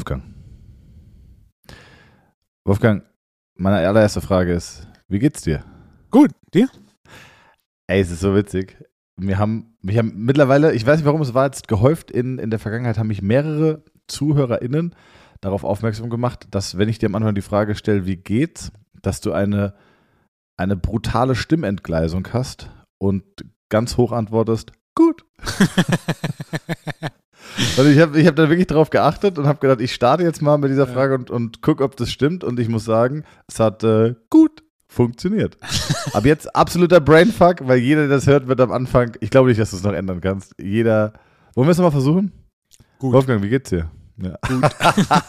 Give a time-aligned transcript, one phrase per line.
[0.00, 0.22] Wolfgang.
[2.64, 3.04] Wolfgang,
[3.54, 5.62] meine allererste Frage ist, wie geht's dir?
[6.10, 6.70] Gut, dir?
[7.86, 8.82] Ey, es ist so witzig.
[9.18, 12.48] Wir haben, wir haben mittlerweile, ich weiß nicht warum, es war jetzt gehäuft in, in
[12.48, 14.94] der Vergangenheit, haben mich mehrere ZuhörerInnen
[15.42, 18.72] darauf aufmerksam gemacht, dass, wenn ich dir am Anfang die Frage stelle, wie geht's,
[19.02, 19.74] dass du eine,
[20.56, 23.22] eine brutale Stimmentgleisung hast und
[23.68, 25.26] ganz hoch antwortest, gut.
[27.76, 30.42] und ich habe ich hab da wirklich drauf geachtet und habe gedacht, ich starte jetzt
[30.42, 32.44] mal mit dieser Frage und, und gucke, ob das stimmt.
[32.44, 35.56] Und ich muss sagen, es hat äh, gut funktioniert.
[36.12, 39.60] Ab jetzt absoluter Brainfuck, weil jeder, der das hört, wird am Anfang, ich glaube nicht,
[39.60, 40.54] dass du es noch ändern kannst.
[40.60, 41.12] Jeder,
[41.54, 42.32] wollen wir es mal versuchen?
[42.98, 43.12] Gut.
[43.12, 43.90] Wolfgang, wie geht's dir?
[44.16, 44.36] Ja.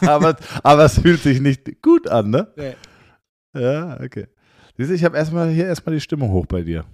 [0.06, 2.48] aber, aber es fühlt sich nicht gut an, ne?
[2.56, 2.74] Nee.
[3.54, 4.26] Ja, okay.
[4.76, 6.84] Siehst du, ich habe erstmal hier erstmal die Stimmung hoch bei dir.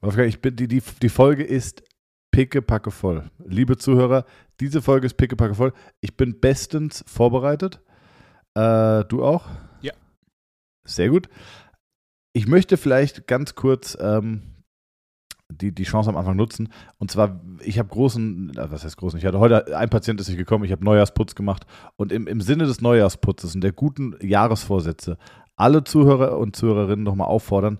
[0.00, 1.82] Wolfgang, ich bin, die, die, die Folge ist
[2.30, 3.30] pickepacke voll.
[3.44, 4.24] Liebe Zuhörer,
[4.60, 5.72] diese Folge ist pickepacke voll.
[6.00, 7.80] Ich bin bestens vorbereitet.
[8.54, 9.46] Äh, du auch?
[9.80, 9.92] Ja.
[10.84, 11.28] Sehr gut.
[12.32, 14.60] Ich möchte vielleicht ganz kurz ähm,
[15.50, 16.68] die, die Chance am Anfang nutzen.
[16.98, 19.18] Und zwar, ich habe großen, was heißt großen?
[19.18, 21.66] Ich hatte heute, ein Patient ist nicht gekommen, ich habe Neujahrsputz gemacht.
[21.96, 25.18] Und im, im Sinne des Neujahrsputzes und der guten Jahresvorsätze,
[25.56, 27.78] alle Zuhörer und Zuhörerinnen nochmal auffordern,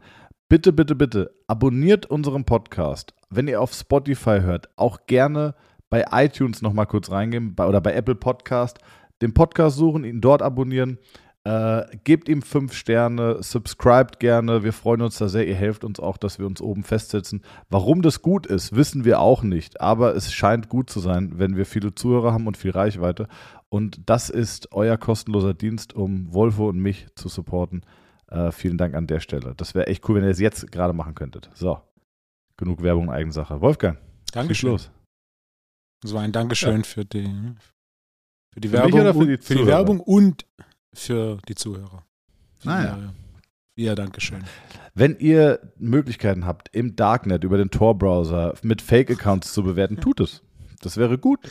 [0.48, 3.14] bitte, bitte, bitte, abonniert unseren Podcast.
[3.33, 5.55] Wenn ihr auf Spotify hört, auch gerne
[5.89, 8.78] bei iTunes nochmal kurz reingehen bei, oder bei Apple Podcast,
[9.23, 10.98] den Podcast suchen, ihn dort abonnieren.
[11.45, 14.64] Äh, gebt ihm fünf Sterne, subscribt gerne.
[14.64, 15.47] Wir freuen uns da sehr.
[15.47, 17.42] Ihr helft uns auch, dass wir uns oben festsetzen.
[17.69, 19.81] Warum das gut ist, wissen wir auch nicht.
[19.81, 23.28] Aber es scheint gut zu sein, wenn wir viele Zuhörer haben und viel Reichweite.
[23.69, 27.83] Und das ist euer kostenloser Dienst, um Wolfo und mich zu supporten.
[28.27, 29.55] Äh, vielen Dank an der Stelle.
[29.56, 31.48] Das wäre echt cool, wenn ihr es jetzt gerade machen könntet.
[31.55, 31.78] So,
[32.61, 33.61] genug Werbung in Eigensache.
[33.61, 33.98] Wolfgang,
[34.33, 34.70] Dankeschön.
[34.70, 34.91] los.
[36.03, 36.83] Das war ein Dankeschön ja.
[36.84, 37.28] für die,
[38.52, 39.67] für die Für Werbung, für und, die für die Zuhörer?
[39.67, 40.46] Werbung und
[40.95, 42.05] für die Zuhörer.
[42.64, 42.98] Ah,
[43.77, 43.95] ja.
[43.95, 44.45] Dankeschön.
[44.95, 50.42] Wenn ihr Möglichkeiten habt, im Darknet über den Tor-Browser mit Fake-Accounts zu bewerten, tut es.
[50.80, 51.40] Das wäre gut.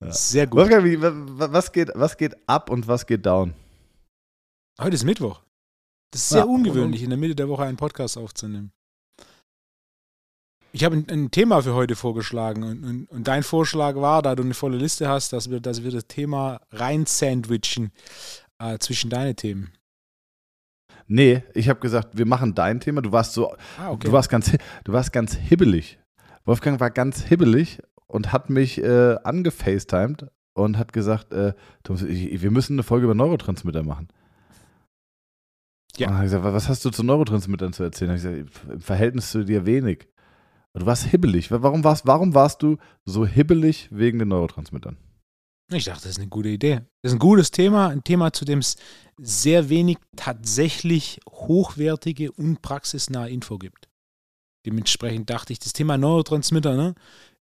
[0.00, 0.60] Sehr gut.
[0.60, 0.84] Wolfgang,
[1.52, 3.54] was, geht, was geht ab und was geht down?
[4.78, 5.40] Heute ist Mittwoch.
[6.14, 8.70] Das ist sehr Ja, ungewöhnlich, in der Mitte der Woche einen Podcast aufzunehmen.
[10.70, 14.36] Ich habe ein, ein Thema für heute vorgeschlagen und, und, und dein Vorschlag war, da
[14.36, 17.90] du eine volle Liste hast, dass wir, dass wir das Thema rein sandwichen
[18.60, 19.72] äh, zwischen deine Themen.
[21.08, 23.02] Nee, ich habe gesagt, wir machen dein Thema.
[23.02, 24.06] Du warst so, Ah, okay.
[24.06, 24.52] du warst ganz,
[24.84, 25.98] du warst ganz hibbelig.
[26.44, 31.54] Wolfgang war ganz hibbelig und hat mich äh, angefacetimed und hat gesagt, äh,
[31.88, 34.06] wir müssen eine Folge über Neurotransmitter machen.
[35.96, 36.08] Ja.
[36.08, 38.16] Und dann hab ich gesagt, was hast du zu Neurotransmittern zu erzählen?
[38.16, 40.08] Ich gesagt, im Verhältnis zu dir wenig.
[40.72, 41.50] Und Du warst hibbelig.
[41.50, 44.96] Warum warst, warum warst du so hibbelig wegen den Neurotransmittern?
[45.72, 46.82] Ich dachte, das ist eine gute Idee.
[47.02, 48.76] Das ist ein gutes Thema, ein Thema, zu dem es
[49.18, 53.88] sehr wenig tatsächlich hochwertige und praxisnahe Info gibt.
[54.66, 56.94] Dementsprechend dachte ich, das Thema Neurotransmitter, ne,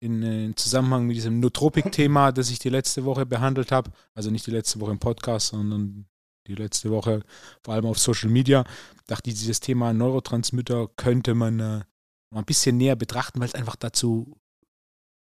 [0.01, 4.31] in, äh, in Zusammenhang mit diesem Nootropic-Thema, das ich die letzte Woche behandelt habe, also
[4.31, 6.07] nicht die letzte Woche im Podcast, sondern
[6.47, 7.23] die letzte Woche
[7.63, 8.65] vor allem auf Social Media,
[9.07, 11.85] dachte ich, dieses Thema Neurotransmitter könnte man äh,
[12.31, 14.37] mal ein bisschen näher betrachten, weil es einfach dazu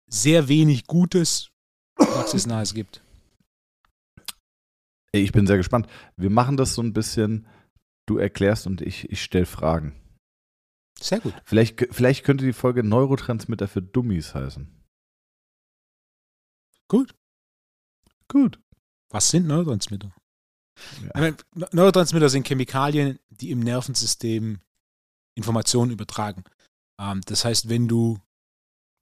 [0.07, 1.51] sehr wenig Gutes,
[1.95, 3.01] Praxisnahes gibt.
[5.13, 5.87] Ich bin sehr gespannt.
[6.15, 7.47] Wir machen das so ein bisschen,
[8.05, 9.93] du erklärst und ich, ich stelle Fragen.
[10.99, 11.33] Sehr gut.
[11.43, 14.69] Vielleicht, vielleicht könnte die Folge Neurotransmitter für Dummies heißen.
[16.87, 17.13] Gut.
[18.27, 18.59] Gut.
[19.09, 20.13] Was sind Neurotransmitter?
[21.03, 21.09] Ja.
[21.15, 24.59] Meine, Ne- Neurotransmitter sind Chemikalien, die im Nervensystem
[25.35, 26.43] Informationen übertragen.
[26.99, 28.19] Ähm, das heißt, wenn du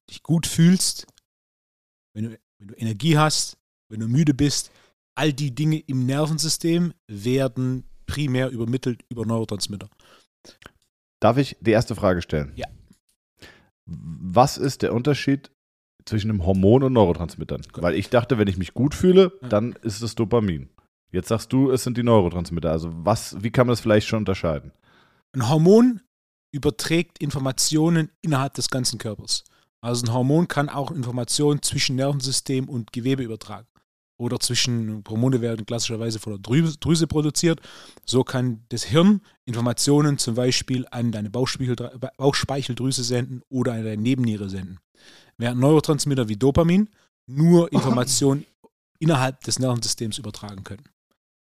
[0.10, 1.08] dich gut fühlst,
[2.14, 3.58] wenn du, wenn du Energie hast,
[3.90, 4.72] wenn du müde bist,
[5.16, 9.90] all die Dinge im Nervensystem werden primär übermittelt über Neurotransmitter.
[11.20, 12.54] Darf ich die erste Frage stellen?
[12.56, 12.68] Ja.
[13.86, 15.52] Was ist der Unterschied
[16.06, 17.62] zwischen einem Hormon und Neurotransmittern?
[17.74, 20.70] Weil ich dachte, wenn ich mich gut fühle, dann ist es Dopamin.
[21.12, 22.72] Jetzt sagst du, es sind die Neurotransmitter.
[22.72, 24.72] Also was, wie kann man das vielleicht schon unterscheiden?
[25.34, 26.02] Ein Hormon
[26.52, 29.44] überträgt Informationen innerhalb des ganzen Körpers.
[29.82, 33.68] Also ein Hormon kann auch Informationen zwischen Nervensystem und Gewebe übertragen.
[34.18, 37.62] Oder zwischen Hormone werden klassischerweise von der Drüse, produziert.
[38.06, 44.02] So kann das Hirn Informationen zum Beispiel an deine Bauchspeicheldrü- Bauchspeicheldrüse senden oder an deine
[44.02, 44.80] Nebenniere senden.
[45.38, 46.90] Während Neurotransmitter wie Dopamin
[47.28, 48.46] nur Informationen
[49.00, 50.84] innerhalb des Nervensystems übertragen können.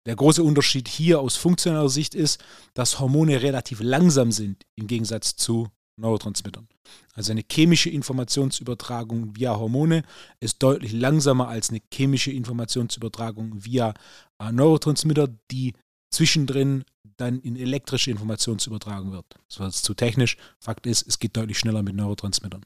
[0.06, 2.42] Der große Unterschied hier aus funktioneller Sicht ist,
[2.74, 6.68] dass Hormone relativ langsam sind im Gegensatz zu Neurotransmittern.
[7.14, 10.02] Also eine chemische Informationsübertragung via Hormone
[10.40, 13.94] ist deutlich langsamer als eine chemische Informationsübertragung via
[14.40, 15.72] äh, Neurotransmitter, die
[16.10, 16.84] zwischendrin
[17.16, 19.26] dann in elektrische Informationsübertragung wird.
[19.48, 20.36] Das war jetzt zu technisch.
[20.58, 22.64] Fakt ist, es geht deutlich schneller mit Neurotransmittern.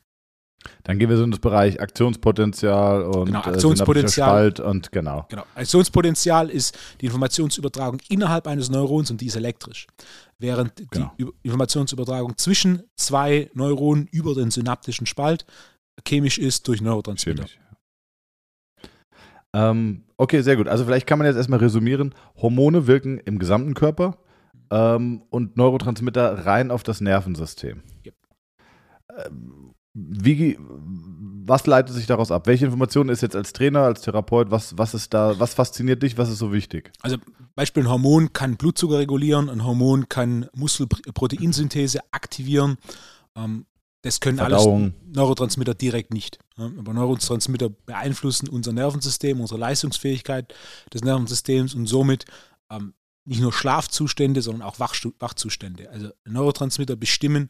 [0.83, 4.29] Dann gehen wir so in das Bereich Aktionspotenzial und genau, äh, Aktionspotenzial.
[4.29, 5.27] Spalt und genau.
[5.29, 5.45] genau.
[5.55, 9.87] Aktionspotenzial ist die Informationsübertragung innerhalb eines Neurons und die ist elektrisch.
[10.39, 11.13] Während genau.
[11.19, 15.47] die Informationsübertragung zwischen zwei Neuronen über den synaptischen Spalt
[16.07, 17.45] chemisch ist durch Neurotransmitter.
[17.45, 17.59] Chemisch.
[19.55, 20.69] Ähm, okay, sehr gut.
[20.69, 22.15] Also vielleicht kann man jetzt erstmal resümieren.
[22.37, 24.19] Hormone wirken im gesamten Körper
[24.71, 27.83] ähm, und Neurotransmitter rein auf das Nervensystem.
[28.05, 28.15] Yep.
[29.27, 29.68] Ähm,
[29.99, 30.59] wie,
[31.45, 32.47] was leitet sich daraus ab?
[32.47, 36.19] Welche Informationen ist jetzt als Trainer, als Therapeut, was, was ist da, was fasziniert dich,
[36.19, 36.93] was ist so wichtig?
[37.03, 37.17] Also
[37.55, 42.77] Beispiel ein Hormon kann Blutzucker regulieren, ein Hormon kann Muskelproteinsynthese aktivieren.
[43.35, 43.67] Ähm,
[44.03, 44.83] das können Verdauung.
[44.83, 46.39] alles Neurotransmitter direkt nicht.
[46.56, 50.55] Aber Neurotransmitter beeinflussen unser Nervensystem, unsere Leistungsfähigkeit
[50.93, 52.27] des Nervensystems und somit
[52.71, 55.91] ähm, nicht nur Schlafzustände, sondern auch Wachzustände.
[55.91, 57.49] Also Neurotransmitter bestimmen,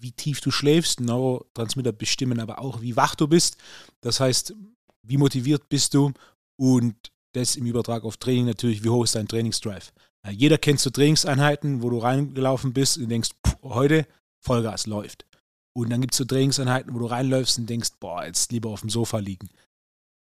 [0.00, 1.00] wie tief du schläfst.
[1.00, 3.56] Neurotransmitter bestimmen aber auch, wie wach du bist.
[4.00, 4.54] Das heißt,
[5.02, 6.12] wie motiviert bist du
[6.56, 6.94] und
[7.32, 9.92] das im Übertrag auf Training natürlich, wie hoch ist dein Trainingsdrive.
[10.30, 14.06] Jeder kennt so Trainingseinheiten, wo du reingelaufen bist und denkst, pff, heute
[14.40, 15.24] Vollgas läuft.
[15.72, 18.80] Und dann gibt es so Trainingseinheiten, wo du reinläufst und denkst, boah, jetzt lieber auf
[18.80, 19.48] dem Sofa liegen.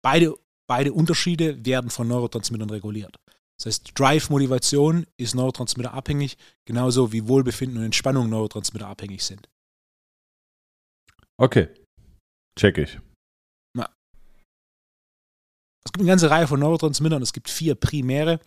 [0.01, 0.33] Beide,
[0.67, 3.17] beide Unterschiede werden von Neurotransmittern reguliert.
[3.57, 9.47] Das heißt, Drive, Motivation ist Neurotransmitter abhängig, genauso wie Wohlbefinden und Entspannung Neurotransmitter abhängig sind.
[11.37, 11.67] Okay,
[12.57, 12.99] check ich.
[13.75, 13.93] Na.
[15.85, 18.39] Es gibt eine ganze Reihe von Neurotransmittern, es gibt vier primäre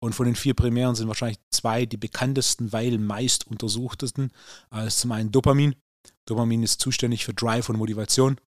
[0.00, 4.32] und von den vier primären sind wahrscheinlich zwei die bekanntesten, weil meist untersuchtesten.
[4.74, 5.76] Ist zum einen Dopamin.
[6.26, 8.40] Dopamin ist zuständig für Drive und Motivation.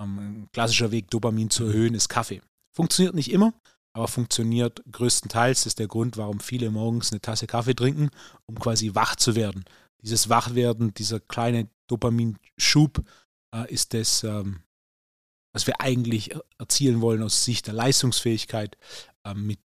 [0.00, 2.40] Ein klassischer Weg, Dopamin zu erhöhen, ist Kaffee.
[2.76, 3.52] Funktioniert nicht immer,
[3.92, 5.60] aber funktioniert größtenteils.
[5.60, 8.10] Das ist der Grund, warum viele morgens eine Tasse Kaffee trinken,
[8.46, 9.64] um quasi wach zu werden.
[10.00, 13.04] Dieses Wachwerden, dieser kleine Dopaminschub
[13.68, 14.60] ist das, ähm,
[15.52, 18.76] was wir eigentlich erzielen wollen aus Sicht der Leistungsfähigkeit
[19.24, 19.60] äh, mit,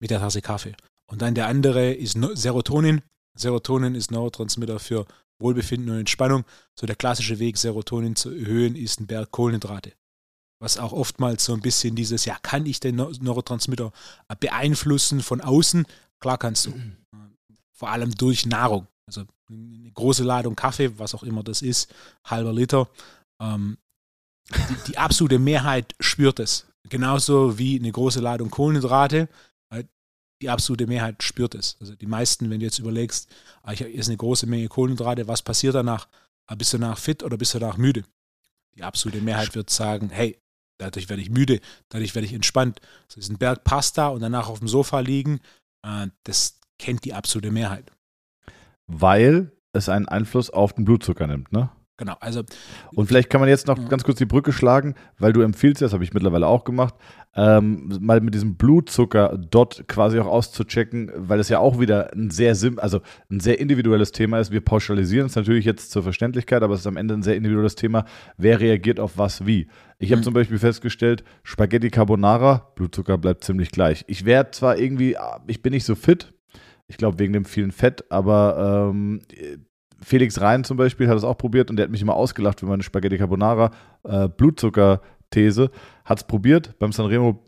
[0.00, 0.74] mit der Tasse Kaffee.
[1.06, 3.02] Und dann der andere ist Serotonin.
[3.36, 5.06] Serotonin ist Neurotransmitter für
[5.40, 6.44] Wohlbefinden und Entspannung.
[6.78, 9.92] So der klassische Weg, Serotonin zu erhöhen, ist ein Berg Kohlenhydrate.
[10.60, 13.92] Was auch oftmals so ein bisschen dieses, ja, kann ich den Neurotransmitter
[14.40, 15.84] beeinflussen von außen?
[16.20, 16.74] Klar kannst du.
[17.72, 18.86] Vor allem durch Nahrung.
[19.06, 21.92] Also eine große Ladung Kaffee, was auch immer das ist,
[22.24, 22.88] halber Liter,
[23.40, 23.78] ähm,
[24.50, 26.66] die, die, absolute Mehrheit spürt es.
[26.88, 29.28] Genauso wie eine große Ladung Kohlenhydrate.
[29.70, 29.84] Äh,
[30.42, 31.76] die absolute Mehrheit spürt es.
[31.80, 33.30] Also die meisten, wenn du jetzt überlegst,
[33.62, 36.08] ah, ich esse eine große Menge Kohlenhydrate, was passiert danach?
[36.46, 38.04] Ah, bist du danach fit oder bist du danach müde?
[38.76, 40.38] Die absolute Mehrheit wird sagen, hey,
[40.78, 42.80] dadurch werde ich müde, dadurch werde ich entspannt.
[43.16, 45.40] Ist ein Berg Pasta und danach auf dem Sofa liegen,
[45.82, 47.90] äh, das kennt die absolute Mehrheit.
[48.86, 51.70] Weil es einen Einfluss auf den Blutzucker nimmt, ne?
[51.96, 52.42] Genau, also.
[52.96, 55.92] Und vielleicht kann man jetzt noch ganz kurz die Brücke schlagen, weil du empfiehlst, das
[55.92, 56.94] habe ich mittlerweile auch gemacht,
[57.36, 62.30] ähm, mal mit diesem Blutzucker dort quasi auch auszuchecken, weil es ja auch wieder ein
[62.30, 63.00] sehr sim also
[63.30, 64.50] ein sehr individuelles Thema ist.
[64.50, 67.76] Wir pauschalisieren es natürlich jetzt zur Verständlichkeit, aber es ist am Ende ein sehr individuelles
[67.76, 68.06] Thema.
[68.36, 69.68] Wer reagiert auf was wie?
[70.00, 70.24] Ich habe mhm.
[70.24, 74.04] zum Beispiel festgestellt, Spaghetti Carbonara, Blutzucker bleibt ziemlich gleich.
[74.08, 76.34] Ich werde zwar irgendwie, ich bin nicht so fit,
[76.88, 79.20] ich glaube wegen dem vielen Fett, aber ähm,
[80.04, 82.66] Felix Rhein zum Beispiel hat es auch probiert und der hat mich immer ausgelacht für
[82.66, 83.70] meine Spaghetti Carbonara
[84.04, 85.70] äh, Blutzucker-These.
[86.04, 87.42] Hat es probiert, beim Sanremo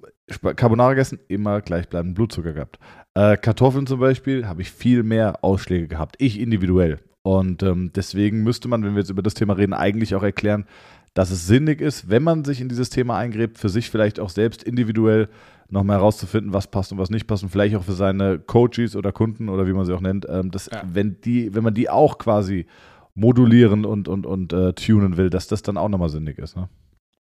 [0.57, 2.79] Carbonara gegessen, immer gleichbleibenden Blutzucker gehabt.
[3.15, 6.99] Äh, Kartoffeln zum Beispiel habe ich viel mehr Ausschläge gehabt, ich individuell.
[7.23, 10.67] Und ähm, deswegen müsste man, wenn wir jetzt über das Thema reden, eigentlich auch erklären,
[11.15, 14.31] dass es sinnig ist, wenn man sich in dieses Thema eingräbt, für sich vielleicht auch
[14.31, 15.29] selbst individuell
[15.69, 19.13] nochmal herauszufinden, was passt und was nicht passt und vielleicht auch für seine Coaches oder
[19.13, 20.83] Kunden oder wie man sie auch nennt, ähm, dass ja.
[20.87, 22.67] wenn die, wenn man die auch quasi
[23.15, 26.57] modulieren und, und, und äh, tunen will, dass das dann auch nochmal sinnig ist.
[26.57, 26.69] Ne?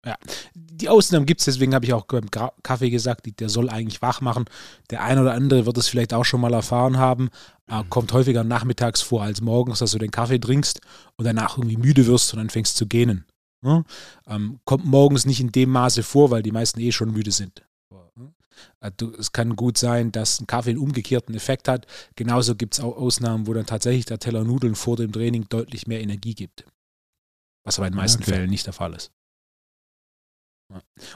[0.05, 0.15] Ja,
[0.53, 2.29] die Ausnahmen gibt es, deswegen habe ich auch beim
[2.61, 4.45] Kaffee gesagt, der soll eigentlich wach machen.
[4.89, 7.29] Der eine oder andere wird es vielleicht auch schon mal erfahren haben.
[7.67, 10.81] Äh, kommt häufiger nachmittags vor als morgens, dass du den Kaffee trinkst
[11.15, 13.25] und danach irgendwie müde wirst und dann fängst zu gähnen.
[13.61, 13.85] Ne?
[14.27, 17.63] Ähm, kommt morgens nicht in dem Maße vor, weil die meisten eh schon müde sind.
[18.79, 21.87] Also es kann gut sein, dass ein Kaffee einen umgekehrten Effekt hat.
[22.15, 25.87] Genauso gibt es auch Ausnahmen, wo dann tatsächlich der Teller Nudeln vor dem Training deutlich
[25.87, 26.65] mehr Energie gibt.
[27.63, 28.31] Was aber in den meisten okay.
[28.31, 29.11] Fällen nicht der Fall ist.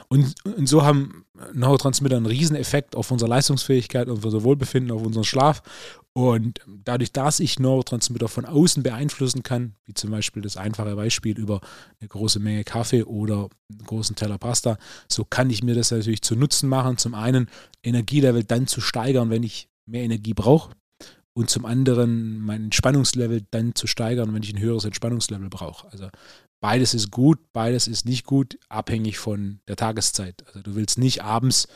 [0.08, 5.02] Und, und, so haben Neurotransmitter einen riesen Effekt auf unsere Leistungsfähigkeit, auf unser Wohlbefinden, auf
[5.02, 5.62] unseren Schlaf
[6.12, 11.38] Und dadurch, dass ich Neurotransmitter von außen beeinflussen kann, wie zum Beispiel das einfache Beispiel
[11.38, 11.60] über
[12.00, 14.78] eine große Menge Kaffee oder einen großen Teller Pasta,
[15.08, 16.98] so kann ich mir das natürlich zu Nutzen machen.
[16.98, 17.48] Zum einen
[17.82, 20.72] Energielevel dann zu steigern, wenn ich mehr Energie brauche.
[21.34, 25.86] Und zum anderen mein Entspannungslevel dann zu steigern, wenn ich ein höheres Entspannungslevel brauche.
[25.92, 26.08] Also
[26.60, 30.44] beides ist gut, beides ist nicht gut, abhängig von der Tageszeit.
[30.46, 31.68] Also du willst nicht abends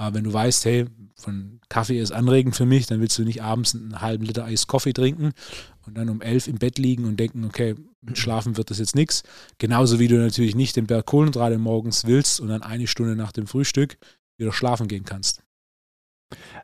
[0.00, 3.42] aber wenn du weißt, hey, von Kaffee ist anregend für mich, dann willst du nicht
[3.42, 5.32] abends einen halben Liter Eis Kaffee trinken
[5.86, 8.94] und dann um elf im Bett liegen und denken, okay, mit Schlafen wird das jetzt
[8.94, 9.24] nichts.
[9.58, 13.30] Genauso wie du natürlich nicht den Berg Kohlenhydrate morgens willst und dann eine Stunde nach
[13.30, 13.98] dem Frühstück
[14.38, 15.42] wieder schlafen gehen kannst.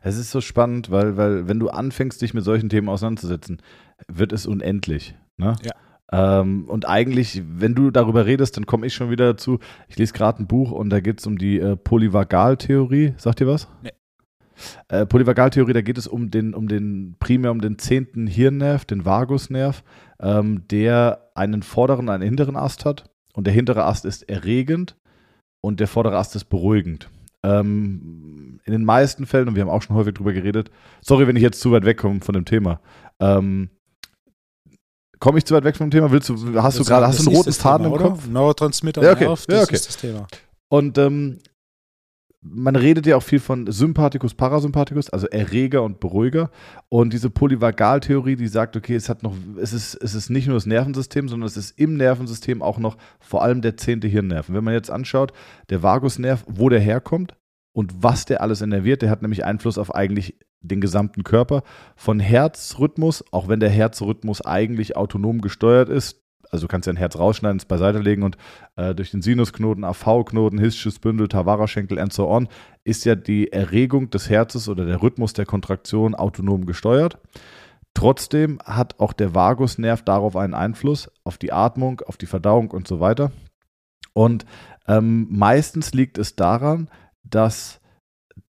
[0.01, 3.61] Es ist so spannend, weil, weil wenn du anfängst, dich mit solchen Themen auseinanderzusetzen,
[4.07, 5.13] wird es unendlich.
[5.37, 5.55] Ne?
[5.61, 5.73] Ja.
[6.11, 9.59] Ähm, und eigentlich, wenn du darüber redest, dann komme ich schon wieder dazu.
[9.87, 13.13] Ich lese gerade ein Buch und da geht es um die äh, Polyvagaltheorie.
[13.17, 13.67] Sagt ihr was?
[13.83, 13.91] Nee.
[14.87, 19.05] Äh, Polyvagaltheorie, da geht es um den, um den, primär um den zehnten Hirnnerv, den
[19.05, 19.83] Vagusnerv,
[20.19, 23.09] ähm, der einen vorderen einen hinteren Ast hat.
[23.33, 24.95] Und der hintere Ast ist erregend
[25.61, 27.09] und der vordere Ast ist beruhigend.
[27.43, 30.71] Ähm, in den meisten Fällen, und wir haben auch schon häufig drüber geredet,
[31.01, 32.81] sorry, wenn ich jetzt zu weit wegkomme von dem Thema,
[33.19, 33.69] ähm,
[35.19, 36.11] Komme ich zu weit weg vom Thema?
[36.11, 38.27] Willst du, hast du gerade, hast du einen roten Faden Thema, im Kopf?
[38.27, 39.25] Neurotransmitter ja, okay.
[39.25, 39.75] Nerv, das ja, okay.
[39.75, 40.27] ist das Thema.
[40.69, 41.39] Und ähm,
[42.41, 46.51] man redet ja auch viel von Sympathikus, Parasympathikus, also Erreger und Beruhiger.
[46.89, 50.55] Und diese Polyvagaltheorie, die sagt, okay, es hat noch, es ist, es ist nicht nur
[50.55, 54.49] das Nervensystem, sondern es ist im Nervensystem auch noch vor allem der zehnte Hirnnerv.
[54.49, 55.33] Wenn man jetzt anschaut,
[55.69, 57.35] der Vagusnerv, wo der herkommt
[57.73, 61.63] und was der alles innerviert, der hat nämlich Einfluss auf eigentlich den gesamten Körper.
[61.95, 66.21] Von Herzrhythmus, auch wenn der Herzrhythmus eigentlich autonom gesteuert ist,
[66.51, 68.37] also du kannst ein Herz rausschneiden, es beiseite legen und
[68.75, 72.47] äh, durch den Sinusknoten, AV-Knoten, Hischsches Bündel, Tavara-Schenkel and so on,
[72.83, 77.19] ist ja die Erregung des Herzes oder der Rhythmus der Kontraktion autonom gesteuert.
[77.93, 82.87] Trotzdem hat auch der Vagusnerv darauf einen Einfluss, auf die Atmung, auf die Verdauung und
[82.87, 83.31] so weiter.
[84.13, 84.45] Und
[84.87, 86.89] ähm, meistens liegt es daran,
[87.23, 87.81] dass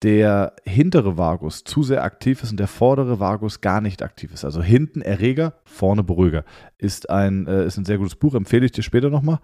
[0.02, 4.44] der hintere Vagus zu sehr aktiv ist und der vordere Vagus gar nicht aktiv ist.
[4.44, 6.44] Also hinten Erreger, vorne Beruhiger.
[6.78, 9.38] Ist ein, äh, ist ein sehr gutes Buch, empfehle ich dir später nochmal.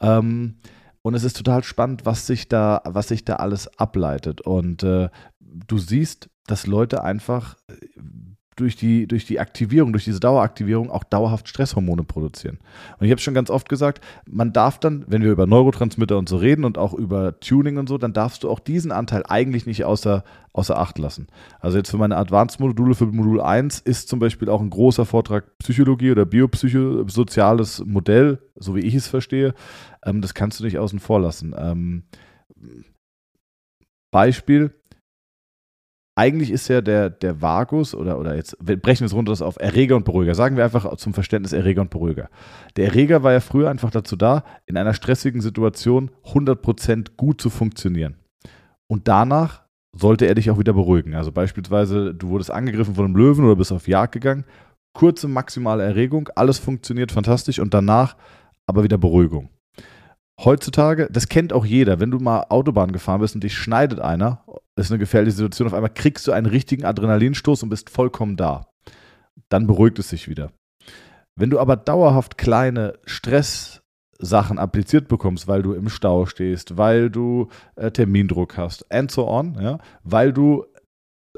[0.00, 0.56] Ähm,
[1.02, 4.40] und es ist total spannend, was sich da, was sich da alles ableitet.
[4.42, 5.08] Und äh,
[5.40, 7.56] du siehst, dass Leute einfach
[8.60, 12.58] durch die, durch die Aktivierung, durch diese Daueraktivierung auch dauerhaft Stresshormone produzieren.
[12.98, 16.28] Und ich habe schon ganz oft gesagt, man darf dann, wenn wir über Neurotransmitter und
[16.28, 19.66] so reden und auch über Tuning und so, dann darfst du auch diesen Anteil eigentlich
[19.66, 21.28] nicht außer, außer Acht lassen.
[21.60, 25.58] Also jetzt für meine Advanced-Module, für Modul 1 ist zum Beispiel auch ein großer Vortrag
[25.58, 29.54] Psychologie oder biopsychosoziales Modell, so wie ich es verstehe.
[30.04, 31.54] Ähm, das kannst du nicht außen vor lassen.
[31.58, 32.04] Ähm,
[34.10, 34.74] Beispiel,
[36.20, 39.96] eigentlich ist ja der, der Vagus oder, oder jetzt brechen wir es runter auf Erreger
[39.96, 40.34] und Beruhiger.
[40.34, 42.28] Sagen wir einfach zum Verständnis Erreger und Beruhiger.
[42.76, 47.48] Der Erreger war ja früher einfach dazu da, in einer stressigen Situation 100% gut zu
[47.48, 48.16] funktionieren.
[48.86, 49.62] Und danach
[49.96, 51.14] sollte er dich auch wieder beruhigen.
[51.14, 54.44] Also beispielsweise, du wurdest angegriffen von einem Löwen oder bist auf Jagd gegangen.
[54.92, 58.14] Kurze maximale Erregung, alles funktioniert fantastisch und danach
[58.66, 59.48] aber wieder Beruhigung
[60.44, 64.44] heutzutage, das kennt auch jeder, wenn du mal Autobahn gefahren bist und dich schneidet einer,
[64.76, 68.66] ist eine gefährliche Situation, auf einmal kriegst du einen richtigen Adrenalinstoß und bist vollkommen da.
[69.48, 70.52] Dann beruhigt es sich wieder.
[71.36, 77.48] Wenn du aber dauerhaft kleine Stresssachen appliziert bekommst, weil du im Stau stehst, weil du
[77.76, 80.64] äh, Termindruck hast, and so on, ja, weil du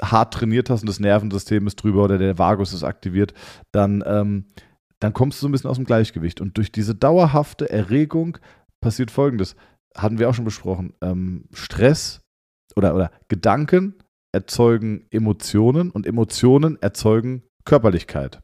[0.00, 3.34] hart trainiert hast und das Nervensystem ist drüber oder der Vagus ist aktiviert,
[3.72, 4.46] dann, ähm,
[5.00, 6.40] dann kommst du so ein bisschen aus dem Gleichgewicht.
[6.40, 8.38] Und durch diese dauerhafte Erregung
[8.82, 9.56] passiert Folgendes.
[9.96, 10.92] Hatten wir auch schon besprochen.
[11.00, 12.20] Ähm, Stress
[12.76, 13.94] oder, oder Gedanken
[14.34, 18.40] erzeugen Emotionen und Emotionen erzeugen Körperlichkeit.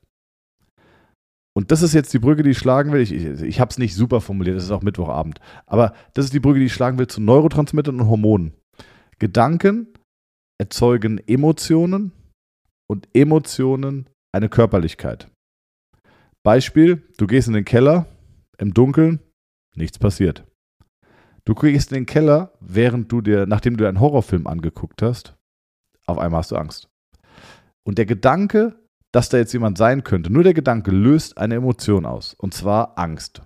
[1.55, 3.01] Und das ist jetzt die Brücke, die ich schlagen will.
[3.01, 5.41] Ich, ich, ich habe es nicht super formuliert, es ist auch Mittwochabend.
[5.67, 8.55] Aber das ist die Brücke, die ich schlagen will zu Neurotransmittern und Hormonen.
[9.19, 9.89] Gedanken
[10.61, 12.13] erzeugen Emotionen
[12.89, 15.29] und Emotionen eine Körperlichkeit.
[16.45, 18.07] Beispiel, du gehst in den Keller
[18.59, 19.21] im Dunkeln,
[19.79, 20.45] Nichts passiert.
[21.45, 25.37] Du gehst in den Keller, während du dir, nachdem du einen Horrorfilm angeguckt hast,
[26.07, 26.91] auf einmal hast du Angst.
[27.87, 28.75] Und der Gedanke,
[29.13, 32.35] dass da jetzt jemand sein könnte, nur der Gedanke löst eine Emotion aus.
[32.35, 33.43] Und zwar Angst.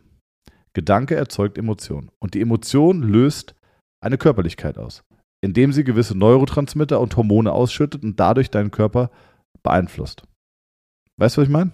[0.72, 2.10] Gedanke erzeugt Emotion.
[2.18, 3.54] Und die Emotion löst
[4.00, 5.04] eine Körperlichkeit aus,
[5.42, 9.10] indem sie gewisse Neurotransmitter und Hormone ausschüttet und dadurch deinen Körper
[9.62, 10.22] beeinflusst.
[11.18, 11.72] Weißt du, was ich meine?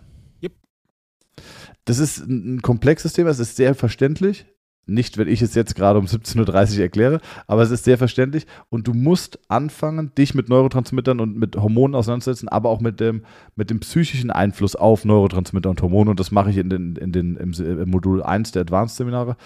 [1.88, 4.46] Das ist ein komplexes Thema, es ist sehr verständlich.
[4.90, 8.46] nicht, wenn ich es jetzt gerade um 17.30 Uhr erkläre, aber es ist sehr verständlich
[8.70, 13.22] und du musst anfangen, dich mit Neurotransmittern und mit Hormonen auseinanderzusetzen, aber auch mit dem,
[13.54, 17.12] mit dem psychischen Einfluss auf Neurotransmitter und Hormone und das mache ich in den, in
[17.12, 19.36] den, im, im Modul 1 der Advanced-Seminare.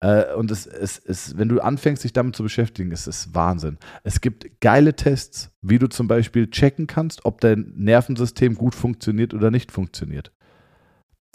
[0.00, 3.78] Äh, und es, es, es, wenn du anfängst, dich damit zu beschäftigen, ist es Wahnsinn.
[4.04, 9.32] Es gibt geile Tests, wie du zum Beispiel checken kannst, ob dein Nervensystem gut funktioniert
[9.32, 10.30] oder nicht funktioniert.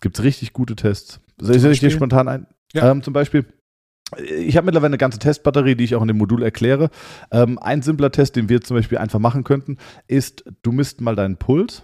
[0.02, 1.20] Gibt es richtig gute Tests.
[1.38, 2.48] Soll ich dir spontan ein?
[2.74, 2.92] Ja.
[2.92, 3.46] Ähm, zum Beispiel,
[4.18, 6.90] ich habe mittlerweile eine ganze Testbatterie, die ich auch in dem Modul erkläre.
[7.32, 11.16] Ähm, ein simpler Test, den wir zum Beispiel einfach machen könnten, ist, du misst mal
[11.16, 11.84] deinen Puls.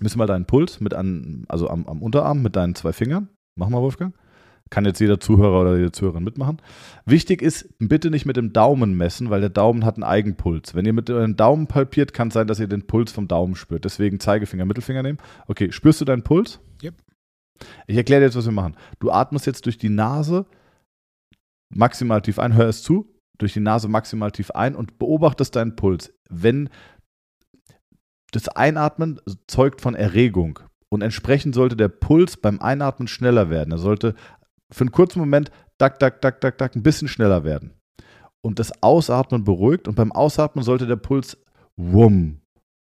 [0.00, 3.28] Misst mal deinen Puls mit an, also am, am Unterarm mit deinen zwei Fingern.
[3.56, 4.14] Mach mal, Wolfgang.
[4.70, 6.58] Kann jetzt jeder Zuhörer oder jede Zuhörerin mitmachen.
[7.06, 10.74] Wichtig ist, bitte nicht mit dem Daumen messen, weil der Daumen hat einen Eigenpuls.
[10.74, 13.56] Wenn ihr mit dem Daumen palpiert, kann es sein, dass ihr den Puls vom Daumen
[13.56, 13.84] spürt.
[13.84, 15.18] Deswegen Zeigefinger, Mittelfinger nehmen.
[15.46, 16.60] Okay, spürst du deinen Puls?
[16.82, 16.94] Yep.
[17.86, 18.76] Ich erkläre dir jetzt, was wir machen.
[18.98, 20.46] Du atmest jetzt durch die Nase
[21.70, 25.76] maximal tief ein, hör es zu, durch die Nase maximal tief ein und beobachtest deinen
[25.76, 26.12] Puls.
[26.28, 26.68] Wenn
[28.32, 30.60] das Einatmen zeugt von Erregung
[30.90, 33.72] und entsprechend sollte der Puls beim Einatmen schneller werden.
[33.72, 34.14] Er sollte
[34.70, 37.72] für einen kurzen Moment dack, dack, dack, dack, dack ein bisschen schneller werden.
[38.40, 41.36] Und das Ausatmen beruhigt und beim Ausatmen sollte der Puls
[41.76, 42.40] wumm,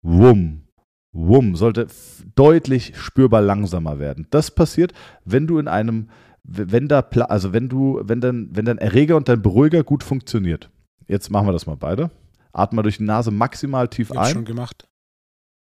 [0.02, 0.68] wumm,
[1.12, 1.86] wumm, sollte
[2.34, 4.26] deutlich spürbar langsamer werden.
[4.30, 4.92] Das passiert,
[5.24, 6.10] wenn du in einem,
[6.42, 10.70] wenn da, also wenn du, wenn dein, wenn dein Erreger und dein Beruhiger gut funktioniert.
[11.06, 12.10] Jetzt machen wir das mal beide.
[12.52, 14.32] Atme durch die Nase maximal tief ich ein.
[14.32, 14.88] schon gemacht.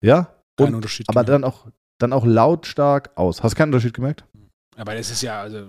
[0.02, 0.36] Ja?
[0.58, 1.10] Kein und, Unterschied.
[1.10, 1.68] Aber dann auch,
[2.00, 3.44] dann auch lautstark aus.
[3.44, 4.26] Hast du keinen Unterschied gemerkt?
[4.76, 5.66] Aber das ist ja, also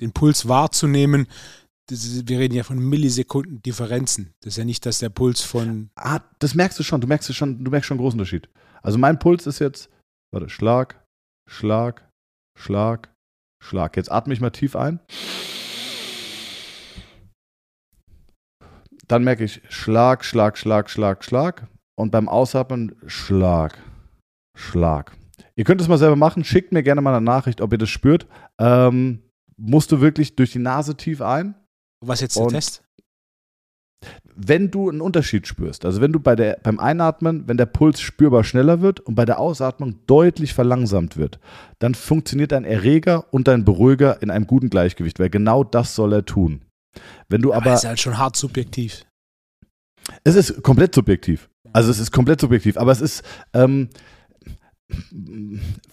[0.00, 1.26] den Puls wahrzunehmen,
[1.90, 4.34] ist, wir reden ja von Millisekunden Differenzen.
[4.40, 5.90] Das ist ja nicht, dass der Puls von.
[5.94, 8.48] Ah, das merkst du schon, du merkst schon, du merkst schon einen großen Unterschied.
[8.82, 9.90] Also mein Puls ist jetzt,
[10.32, 11.02] warte, Schlag,
[11.48, 12.08] Schlag,
[12.58, 13.14] Schlag,
[13.62, 13.96] Schlag.
[13.96, 15.00] Jetzt atme ich mal tief ein.
[19.06, 21.66] Dann merke ich Schlag, Schlag, Schlag, Schlag, Schlag.
[21.98, 23.78] Und beim Ausatmen Schlag,
[24.56, 25.17] Schlag.
[25.58, 26.44] Ihr könnt es mal selber machen.
[26.44, 28.28] Schickt mir gerne mal eine Nachricht, ob ihr das spürt.
[28.60, 29.24] Ähm,
[29.56, 31.56] musst du wirklich durch die Nase tief ein.
[32.00, 32.84] Was jetzt der Test?
[34.36, 38.00] Wenn du einen Unterschied spürst, also wenn du bei der, beim Einatmen, wenn der Puls
[38.00, 41.40] spürbar schneller wird und bei der Ausatmung deutlich verlangsamt wird,
[41.80, 46.12] dann funktioniert dein Erreger und dein Beruhiger in einem guten Gleichgewicht, weil genau das soll
[46.12, 46.62] er tun.
[47.28, 49.04] Wenn du aber, aber ist halt schon hart subjektiv.
[50.22, 51.50] Es ist komplett subjektiv.
[51.72, 53.88] Also es ist komplett subjektiv, aber es ist, ähm,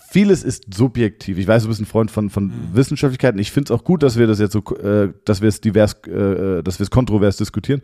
[0.10, 1.38] vieles ist subjektiv.
[1.38, 2.54] Ich weiß, du bist ein Freund von, von mhm.
[2.74, 3.40] Wissenschaftlichkeiten.
[3.40, 5.94] Ich finde es auch gut, dass wir das jetzt so, äh, dass wir es divers,
[6.08, 7.82] äh, dass wir es kontrovers diskutieren.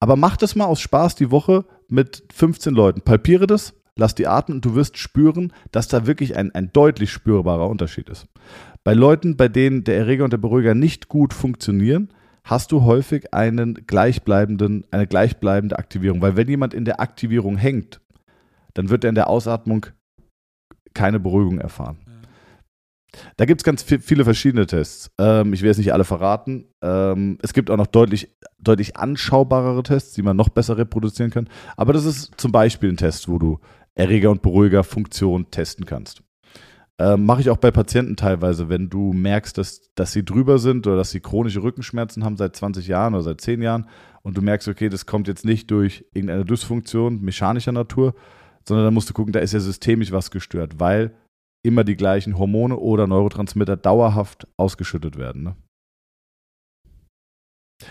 [0.00, 3.00] Aber mach das mal aus Spaß die Woche mit 15 Leuten.
[3.02, 7.10] Palpiere das, lass die atmen und du wirst spüren, dass da wirklich ein, ein deutlich
[7.10, 8.26] spürbarer Unterschied ist.
[8.84, 12.08] Bei Leuten, bei denen der Erreger und der Beruhiger nicht gut funktionieren,
[12.44, 16.22] hast du häufig einen gleichbleibenden, eine gleichbleibende Aktivierung.
[16.22, 18.00] Weil wenn jemand in der Aktivierung hängt,
[18.74, 19.86] dann wird er in der Ausatmung
[20.94, 21.98] keine Beruhigung erfahren.
[23.36, 25.10] Da gibt es ganz viele verschiedene Tests.
[25.18, 26.66] Ähm, ich will jetzt nicht alle verraten.
[26.82, 31.48] Ähm, es gibt auch noch deutlich, deutlich anschaubarere Tests, die man noch besser reproduzieren kann.
[31.76, 33.58] Aber das ist zum Beispiel ein Test, wo du
[33.94, 36.22] Erreger und Beruhiger Funktion testen kannst.
[37.00, 40.86] Ähm, Mache ich auch bei Patienten teilweise, wenn du merkst, dass, dass sie drüber sind
[40.86, 43.86] oder dass sie chronische Rückenschmerzen haben seit 20 Jahren oder seit 10 Jahren
[44.22, 48.14] und du merkst, okay, das kommt jetzt nicht durch irgendeine Dysfunktion mechanischer Natur,
[48.68, 51.14] sondern da musst du gucken, da ist ja systemisch was gestört, weil
[51.66, 55.42] immer die gleichen Hormone oder Neurotransmitter dauerhaft ausgeschüttet werden.
[55.42, 55.56] Ne?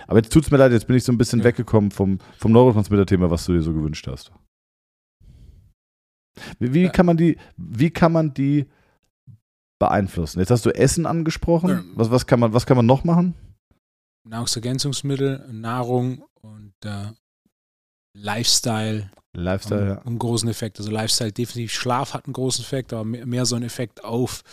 [0.07, 1.45] Aber jetzt tut es mir leid, jetzt bin ich so ein bisschen ja.
[1.45, 4.31] weggekommen vom, vom Neurotransmitter-Thema, was du dir so gewünscht hast.
[6.59, 6.89] Wie, wie ja.
[6.89, 8.67] kann man die, wie kann man die
[9.79, 10.39] beeinflussen?
[10.39, 11.69] Jetzt hast du Essen angesprochen.
[11.69, 11.83] Ja.
[11.95, 13.33] Was, was, kann man, was kann man noch machen?
[14.27, 17.11] Nahrungsergänzungsmittel, Nahrung und äh,
[18.13, 19.09] Lifestyle.
[19.37, 20.07] Lifestyle, um.
[20.07, 20.79] Einen großen Effekt.
[20.79, 21.73] Also Lifestyle definitiv.
[21.73, 24.43] Schlaf hat einen großen Effekt, aber mehr, mehr so einen Effekt auf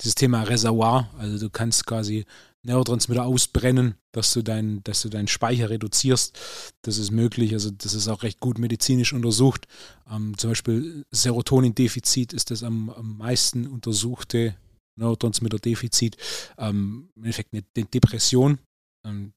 [0.00, 1.08] dieses Thema Reservoir.
[1.18, 2.24] Also du kannst quasi
[2.64, 6.38] Neurotransmitter ausbrennen, dass du, dein, dass du deinen Speicher reduzierst.
[6.82, 7.52] Das ist möglich.
[7.52, 9.66] Also das ist auch recht gut medizinisch untersucht.
[10.10, 14.56] Ähm, zum Beispiel Serotonindefizit ist das am, am meisten untersuchte
[14.96, 16.16] Neurotransmitterdefizit.
[16.58, 18.58] Ähm, Im Endeffekt eine Depression.
[19.04, 19.32] Ähm,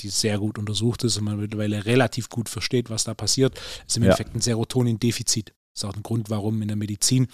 [0.00, 3.96] die sehr gut untersucht ist und man mittlerweile relativ gut versteht, was da passiert, ist
[3.96, 4.10] im ja.
[4.10, 5.52] Endeffekt ein Serotonindefizit.
[5.74, 7.28] Das ist auch ein Grund, warum in der Medizin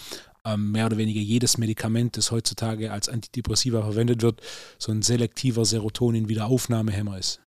[0.44, 4.40] ähm, mehr oder weniger jedes Medikament, das heutzutage als Antidepressiva verwendet wird,
[4.78, 7.40] so ein selektiver Serotonin-Wiederaufnahmehemmer ist.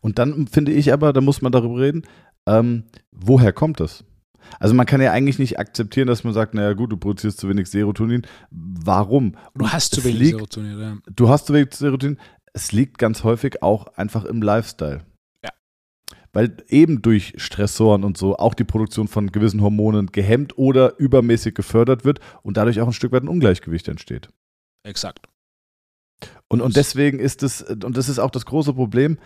[0.00, 2.06] Und dann finde ich aber, da muss man darüber reden,
[2.46, 4.04] ähm, woher kommt das?
[4.60, 7.48] Also man kann ja eigentlich nicht akzeptieren, dass man sagt, naja gut, du produzierst zu
[7.48, 8.22] wenig Serotonin.
[8.50, 9.34] Warum?
[9.54, 10.96] Du hast zu wenig liegt, Serotonin, ja.
[11.14, 12.18] Du hast zu wenig Serotonin
[12.56, 15.02] es liegt ganz häufig auch einfach im Lifestyle.
[15.44, 15.50] Ja.
[16.32, 21.54] Weil eben durch Stressoren und so auch die Produktion von gewissen Hormonen gehemmt oder übermäßig
[21.54, 24.30] gefördert wird und dadurch auch ein Stück weit ein Ungleichgewicht entsteht.
[24.84, 25.28] Exakt.
[26.48, 29.18] Und, und deswegen ist es, und das ist auch das große Problem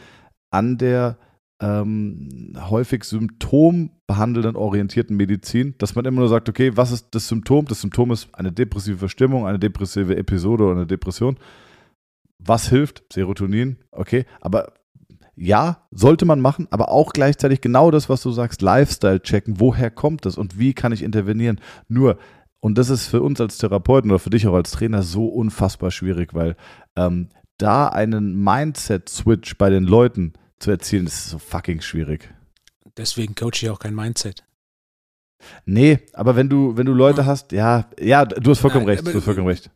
[0.50, 1.16] an der
[1.62, 7.66] ähm, häufig symptombehandelnden orientierten Medizin, dass man immer nur sagt, okay, was ist das Symptom?
[7.66, 11.38] Das Symptom ist eine depressive Verstimmung, eine depressive Episode oder eine Depression.
[12.44, 13.04] Was hilft?
[13.12, 14.72] Serotonin, okay, aber
[15.36, 19.90] ja, sollte man machen, aber auch gleichzeitig genau das, was du sagst, Lifestyle checken, woher
[19.90, 21.60] kommt das und wie kann ich intervenieren?
[21.88, 22.18] Nur,
[22.60, 25.90] und das ist für uns als Therapeuten oder für dich auch als Trainer so unfassbar
[25.90, 26.56] schwierig, weil
[26.94, 32.34] ähm, da einen Mindset-Switch bei den Leuten zu erzielen, ist so fucking schwierig.
[32.96, 34.44] Deswegen coache ich auch kein Mindset.
[35.64, 39.06] Nee, aber wenn du, wenn du Leute hast, ja, ja, du hast vollkommen Nein, recht,
[39.06, 39.70] du hast vollkommen recht.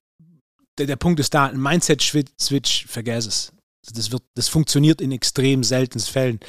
[0.78, 3.52] Der, der Punkt ist da, ein Mindset-Switch, vergess es.
[3.92, 6.40] Das, wird, das funktioniert in extrem seltenen Fällen.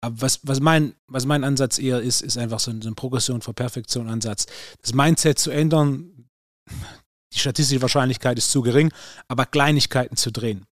[0.00, 2.94] Aber was, was, mein, was mein Ansatz eher ist, ist einfach so ein, so ein
[2.94, 4.46] Progression vor Perfektion Ansatz.
[4.80, 6.28] Das Mindset zu ändern,
[7.32, 8.92] die statistische Wahrscheinlichkeit ist zu gering,
[9.26, 10.66] aber Kleinigkeiten zu drehen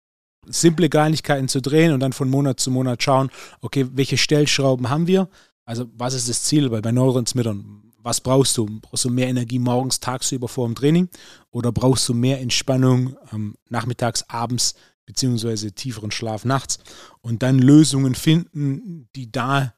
[0.47, 3.29] simple Kleinigkeiten zu drehen und dann von Monat zu Monat schauen,
[3.61, 5.29] okay, welche Stellschrauben haben wir?
[5.65, 6.71] Also was ist das Ziel?
[6.71, 8.65] Weil bei Neurotransmittern, was brauchst du?
[8.81, 11.09] Brauchst du mehr Energie morgens, tagsüber vor dem Training
[11.51, 16.79] oder brauchst du mehr Entspannung ähm, nachmittags, abends beziehungsweise tieferen Schlaf nachts
[17.21, 19.73] und dann Lösungen finden, die da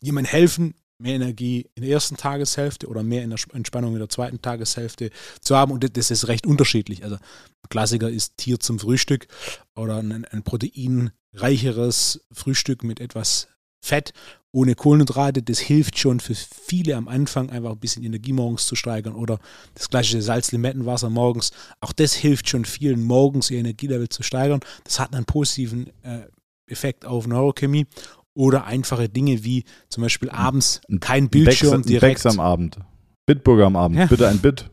[0.00, 4.08] jemand helfen, mehr Energie in der ersten Tageshälfte oder mehr in der Entspannung in der
[4.08, 5.72] zweiten Tageshälfte zu haben.
[5.72, 7.02] Und das ist recht unterschiedlich.
[7.02, 9.26] Also ein Klassiker ist Tier zum Frühstück
[9.74, 13.48] oder ein, ein proteinreicheres Frühstück mit etwas
[13.80, 14.12] Fett
[14.54, 15.42] ohne Kohlenhydrate.
[15.42, 19.40] Das hilft schon für viele am Anfang einfach ein bisschen Energie morgens zu steigern oder
[19.74, 21.50] das gleiche Salzlimettenwasser morgens.
[21.80, 24.60] Auch das hilft schon vielen morgens ihr Energielevel zu steigern.
[24.84, 26.20] Das hat einen positiven äh,
[26.68, 27.86] Effekt auf Neurochemie
[28.32, 32.22] oder einfache Dinge wie zum Beispiel abends kein Bildschirm Becks, direkt.
[32.22, 32.78] Becks am Abend.
[33.26, 33.98] Bitburger am Abend.
[33.98, 34.06] Ja.
[34.06, 34.70] Bitte ein Bit.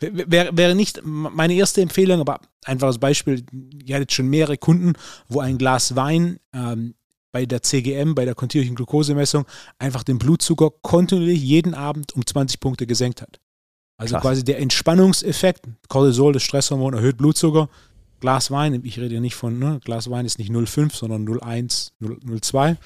[0.00, 3.44] Wäre, wäre nicht meine erste Empfehlung, aber einfaches Beispiel.
[3.84, 4.94] Ihr hattet schon mehrere Kunden,
[5.28, 6.94] wo ein Glas Wein ähm,
[7.32, 9.46] bei der CGM, bei der kontinuierlichen Glukosemessung,
[9.78, 13.40] einfach den Blutzucker kontinuierlich jeden Abend um 20 Punkte gesenkt hat.
[13.96, 14.22] Also Krass.
[14.22, 17.68] quasi der Entspannungseffekt, Cortisol, das Stresshormon, erhöht Blutzucker,
[18.20, 21.90] Glas Wein, ich rede ja nicht von, ne, Glas Wein ist nicht 0,5, sondern 0,1,
[22.00, 22.76] 0,2.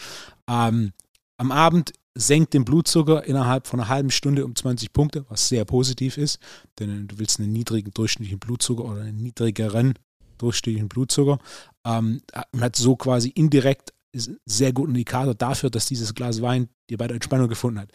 [0.48, 0.92] Ähm,
[1.36, 5.66] am Abend senkt den Blutzucker innerhalb von einer halben Stunde um 20 Punkte, was sehr
[5.66, 6.38] positiv ist,
[6.78, 9.94] denn du willst einen niedrigen durchschnittlichen Blutzucker oder einen niedrigeren
[10.38, 11.38] durchschnittlichen Blutzucker
[11.84, 16.42] ähm, und hat so quasi indirekt ist ein sehr guter Indikator dafür, dass dieses Glas
[16.42, 17.90] Wein dir bei der Entspannung gefunden hat.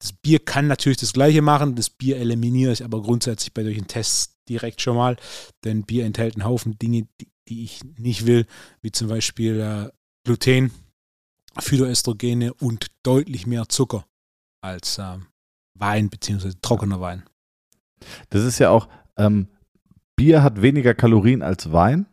[0.00, 3.88] Das Bier kann natürlich das Gleiche machen, das Bier eliminiere ich aber grundsätzlich bei solchen
[3.88, 5.16] Tests direkt schon mal,
[5.64, 8.46] denn Bier enthält einen Haufen Dinge, die, die ich nicht will,
[8.80, 9.90] wie zum Beispiel äh,
[10.24, 10.70] Gluten,
[11.58, 14.06] Phytoestrogene und deutlich mehr Zucker
[14.60, 15.18] als äh,
[15.74, 16.52] Wein bzw.
[16.62, 17.24] trockener Wein.
[18.30, 19.48] Das ist ja auch, ähm,
[20.16, 22.06] Bier hat weniger Kalorien als Wein,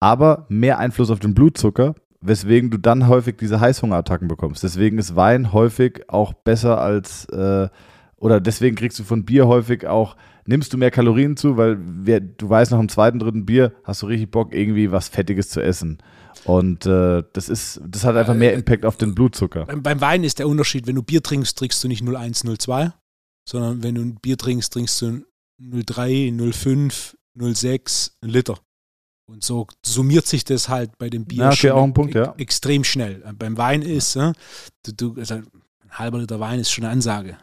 [0.00, 4.62] aber mehr Einfluss auf den Blutzucker, weswegen du dann häufig diese Heißhungerattacken bekommst.
[4.62, 7.68] Deswegen ist Wein häufig auch besser als, äh,
[8.16, 12.20] oder deswegen kriegst du von Bier häufig auch nimmst du mehr Kalorien zu, weil wer,
[12.20, 15.60] du weißt, nach dem zweiten, dritten Bier hast du richtig Bock, irgendwie was Fettiges zu
[15.60, 15.98] essen.
[16.44, 19.66] Und äh, das ist, das hat einfach mehr Impact auf den Blutzucker.
[19.66, 22.92] Beim, beim Wein ist der Unterschied, wenn du Bier trinkst, trinkst du nicht 0,1, 0,2,
[23.48, 25.06] sondern wenn du ein Bier trinkst, trinkst du
[25.60, 28.58] 0,3, 0,5, 0,6, ein Liter.
[29.32, 32.34] Und so summiert sich das halt bei dem Bier ja, okay, ein Punkt, ja.
[32.36, 33.24] extrem schnell.
[33.38, 34.34] Beim Wein ist, äh,
[34.84, 35.44] du, du, also ein
[35.90, 37.38] halber Liter Wein ist schon eine Ansage.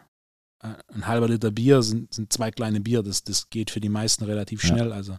[0.61, 3.01] Äh, ein halber Liter Bier sind, sind zwei kleine Bier.
[3.01, 4.93] Das, das geht für die meisten relativ schnell.
[4.93, 5.17] Also.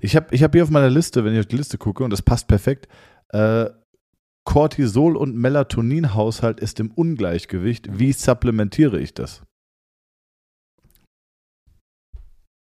[0.00, 2.10] Ich habe ich hab hier auf meiner Liste, wenn ich auf die Liste gucke, und
[2.10, 2.86] das passt perfekt,
[3.28, 3.70] äh,
[4.44, 7.98] Cortisol- und Melatonin-Haushalt ist im Ungleichgewicht.
[7.98, 9.42] Wie supplementiere ich das?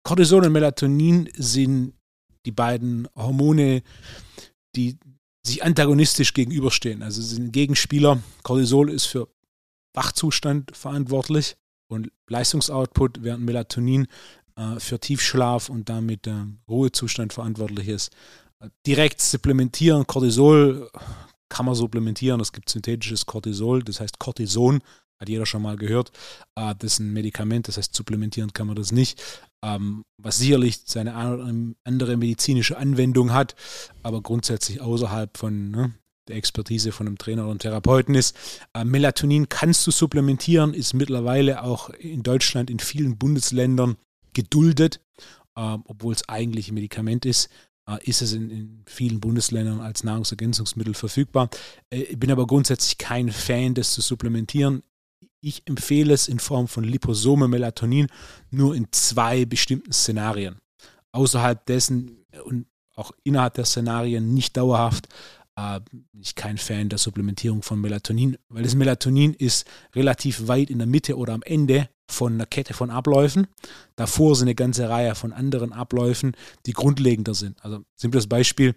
[0.05, 1.94] Cortisol und Melatonin sind
[2.45, 3.83] die beiden Hormone,
[4.77, 4.99] die
[5.47, 7.03] sich antagonistisch gegenüberstehen.
[7.03, 8.23] Also sind Gegenspieler.
[8.43, 9.29] Cortisol ist für
[9.93, 11.57] Wachzustand verantwortlich
[11.89, 14.07] und Leistungsoutput, während Melatonin
[14.57, 16.35] äh, für Tiefschlaf und damit äh,
[16.69, 18.13] Ruhezustand verantwortlich ist.
[18.87, 20.91] Direkt supplementieren, Cortisol
[21.51, 22.41] kann man supplementieren.
[22.41, 24.81] Es gibt synthetisches Cortisol, das heißt Cortison,
[25.25, 26.13] hat jeder schon mal gehört.
[26.55, 29.23] Äh, das ist ein Medikament, das heißt supplementieren kann man das nicht.
[29.65, 33.55] Ähm, was sicherlich seine andere medizinische Anwendung hat,
[34.03, 35.95] aber grundsätzlich außerhalb von ne,
[36.29, 38.37] der Expertise von einem Trainer oder Therapeuten ist.
[38.75, 43.97] Äh, Melatonin kannst du supplementieren, ist mittlerweile auch in Deutschland in vielen Bundesländern
[44.33, 45.01] geduldet,
[45.57, 47.51] äh, obwohl es eigentlich ein Medikament ist.
[47.87, 51.51] äh, ist es in, in, vielen Bundesländern als Nahrungsergänzungsmittel verfügbar.
[51.91, 54.83] Ich bin aber grundsätzlich kein Fan, das zu supplementieren.
[55.45, 58.07] Ich empfehle es in Form von Liposome Melatonin
[58.51, 60.57] nur in zwei bestimmten Szenarien.
[61.13, 62.65] Außerhalb dessen und
[62.97, 65.07] auch innerhalb der Szenarien nicht dauerhaft
[65.57, 70.71] äh, bin ich kein Fan der Supplementierung von Melatonin, weil das Melatonin ist relativ weit
[70.71, 73.47] in der Mitte oder am Ende von einer Kette von Abläufen.
[73.97, 76.33] Davor sind eine ganze Reihe von anderen Abläufen,
[76.65, 77.63] die grundlegender sind.
[77.63, 78.75] Also simples Beispiel,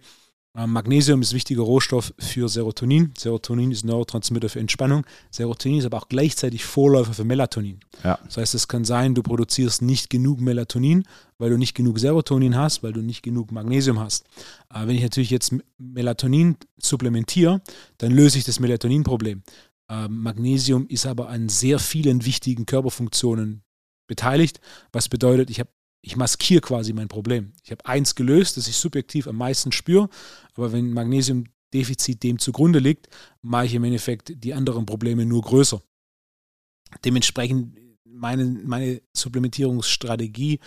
[0.66, 3.14] Magnesium ist wichtiger Rohstoff für Serotonin.
[3.16, 5.06] Serotonin ist Neurotransmitter für Entspannung.
[5.30, 7.80] Serotonin ist aber auch gleichzeitig Vorläufer für Melatonin.
[8.04, 8.18] Ja.
[8.26, 11.04] Das heißt, es kann sein, du produzierst nicht genug Melatonin,
[11.38, 14.26] weil du nicht genug Serotonin hast, weil du nicht genug Magnesium hast.
[14.68, 17.62] Aber wenn ich natürlich jetzt Melatonin supplementiere,
[18.00, 19.44] dann löse ich das Melatoninproblem.
[19.90, 23.62] Ähm, Magnesium ist aber an sehr vielen wichtigen Körperfunktionen
[24.08, 24.60] beteiligt,
[24.92, 25.70] was bedeutet, ich habe
[26.02, 27.54] ich maskiere quasi mein Problem.
[27.64, 30.10] Ich habe eins gelöst, das ich subjektiv am meisten spüre,
[30.54, 33.08] aber wenn Magnesiumdefizit dem zugrunde liegt,
[33.42, 35.82] mache ich im Endeffekt die anderen Probleme nur größer.
[37.04, 40.60] Dementsprechend meine, meine Supplementierungsstrategie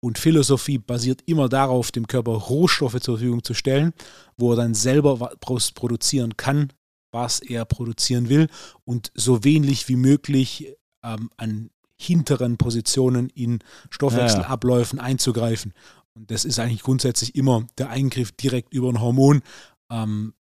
[0.00, 3.92] und Philosophie basiert immer darauf, dem Körper Rohstoffe zur Verfügung zu stellen,
[4.36, 6.72] wo er dann selber produzieren kann,
[7.12, 8.48] was er produzieren will
[8.84, 13.58] und so wenig wie möglich ähm, an hinteren Positionen in
[13.90, 15.10] Stoffwechselabläufen ja, ja.
[15.10, 15.74] einzugreifen.
[16.14, 19.42] Und das ist eigentlich grundsätzlich immer der Eingriff direkt über ein Hormon.
[19.90, 20.34] Ähm,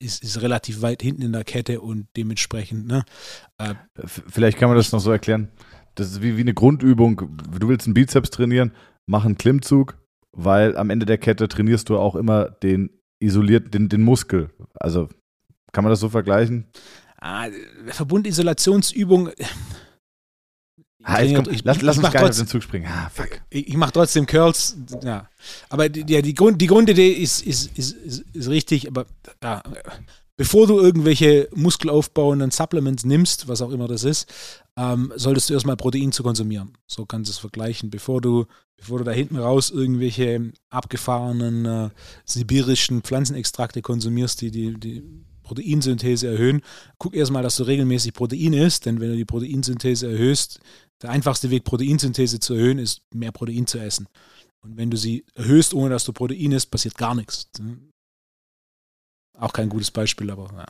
[0.00, 2.86] ist, ist relativ weit hinten in der Kette und dementsprechend.
[2.86, 3.04] Ne,
[3.58, 5.48] äh, Vielleicht kann man das noch so erklären.
[5.94, 7.36] Das ist wie, wie eine Grundübung.
[7.58, 8.72] Du willst einen Bizeps trainieren,
[9.06, 9.98] mach einen Klimmzug,
[10.32, 14.50] weil am Ende der Kette trainierst du auch immer den isolierten, den, den Muskel.
[14.74, 15.08] Also
[15.72, 16.66] kann man das so vergleichen?
[17.20, 17.48] Ah,
[17.86, 19.30] Verbundisolationsübung
[21.10, 22.86] Ah, komm, ich, lass, lass ich uns gar nicht auf den Zug springen.
[22.86, 23.40] Ah, fuck.
[23.48, 24.76] Ich, ich mache trotzdem Curls.
[25.02, 25.26] Ja.
[25.70, 28.88] Aber die, ja, die, Grund, die Grundidee ist, ist, ist, ist, ist richtig.
[28.88, 29.06] Aber
[29.42, 29.62] ja,
[30.36, 34.30] bevor du irgendwelche muskelaufbauenden Supplements nimmst, was auch immer das ist,
[34.76, 36.76] ähm, solltest du erstmal Protein zu konsumieren.
[36.86, 37.88] So kannst du es vergleichen.
[37.88, 38.44] Bevor du,
[38.76, 41.90] bevor du da hinten raus irgendwelche abgefahrenen äh,
[42.26, 45.02] sibirischen Pflanzenextrakte konsumierst, die die, die
[45.48, 46.60] Proteinsynthese erhöhen,
[46.98, 50.60] guck erstmal, dass du regelmäßig Protein isst, denn wenn du die Proteinsynthese erhöhst,
[51.02, 54.06] der einfachste Weg, Proteinsynthese zu erhöhen, ist, mehr Protein zu essen.
[54.64, 57.48] Und wenn du sie erhöhst, ohne dass du Protein isst, passiert gar nichts.
[59.38, 60.66] Auch kein gutes Beispiel, aber ja.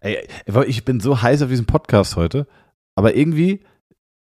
[0.00, 0.28] Ey,
[0.66, 2.46] ich bin so heiß auf diesen Podcast heute,
[2.96, 3.64] aber irgendwie,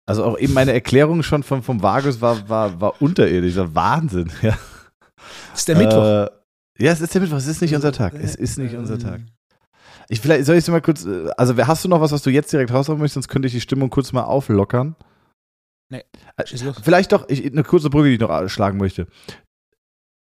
[0.06, 4.30] also auch eben meine Erklärung schon vom, vom Vagus war, war, war unterirdisch, war Wahnsinn.
[4.42, 4.58] Ja.
[5.52, 6.04] Ist der Mittwoch.
[6.04, 8.14] Äh, ja, es ist der Mittwoch, es ist nicht unser Tag.
[8.14, 9.20] Es ist nicht unser Tag.
[10.08, 12.30] Ich, vielleicht soll ich es mal kurz, äh, also hast du noch was, was du
[12.30, 14.96] jetzt direkt raushauen möchtest, sonst könnte ich die Stimmung kurz mal auflockern.
[15.90, 16.04] Nee.
[16.36, 16.44] Äh,
[16.82, 19.06] vielleicht doch ich, eine kurze Brücke, die ich noch schlagen möchte.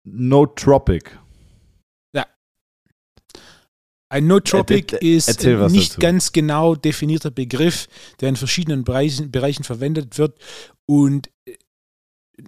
[0.04, 1.10] Nootropic.
[2.14, 2.26] Ja.
[4.10, 6.00] Ein Nootropic er, er, ist nicht dazu.
[6.00, 7.88] ganz genau definierter Begriff,
[8.20, 10.38] der in verschiedenen Bereichen, Bereichen verwendet wird.
[10.86, 11.56] Und äh,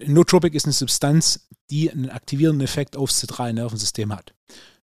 [0.06, 4.34] Nootropic ist eine Substanz, die einen aktivierenden Effekt aufs zentrale Nervensystem hat.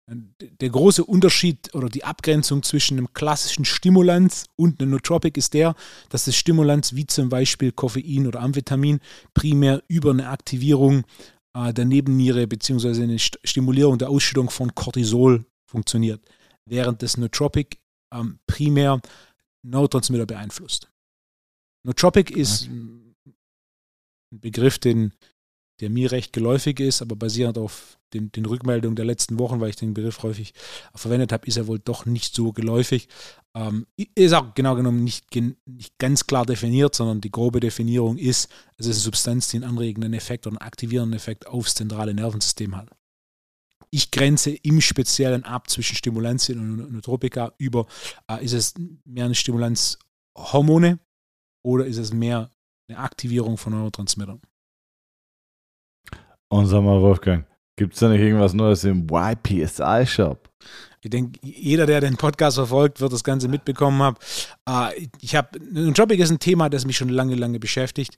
[0.07, 5.73] Der große Unterschied oder die Abgrenzung zwischen einem klassischen Stimulanz und einem Nootropic ist der,
[6.09, 8.99] dass das Stimulanz wie zum Beispiel Koffein oder Amphetamin
[9.33, 11.05] primär über eine Aktivierung
[11.55, 13.01] äh, der Nebenniere bzw.
[13.01, 16.21] eine Stimulierung der Ausschüttung von Cortisol funktioniert,
[16.65, 17.77] während das Nootropic
[18.13, 19.01] ähm, primär
[19.63, 20.91] Neurotransmitter beeinflusst.
[21.83, 22.71] Nootropic ist okay.
[22.71, 23.15] ein
[24.39, 25.13] Begriff, den
[25.81, 29.69] der mir recht geläufig ist, aber basierend auf den, den Rückmeldungen der letzten Wochen, weil
[29.69, 30.53] ich den Begriff häufig
[30.93, 33.09] verwendet habe, ist er wohl doch nicht so geläufig.
[33.53, 33.85] Ähm,
[34.15, 35.27] ist auch genau genommen nicht,
[35.65, 39.65] nicht ganz klar definiert, sondern die grobe Definierung ist, es ist eine Substanz, die einen
[39.65, 42.89] anregenden Effekt oder einen aktivierenden Effekt aufs zentrale Nervensystem hat.
[43.91, 47.85] Ich grenze im Speziellen ab zwischen Stimulantien und Nootropika über,
[48.29, 48.73] äh, ist es
[49.05, 50.99] mehr eine Stimulanzhormone
[51.63, 52.51] oder ist es mehr
[52.87, 54.41] eine Aktivierung von Neurotransmittern?
[56.49, 60.49] Und sag mal, Wolfgang, gibt es da nicht irgendwas Neues im YPSI-Shop?
[61.01, 64.17] Ich denke, jeder, der den Podcast verfolgt, wird das Ganze mitbekommen haben.
[64.67, 68.17] Äh, ich habe, Jobbing ist ein Thema, das mich schon lange, lange beschäftigt.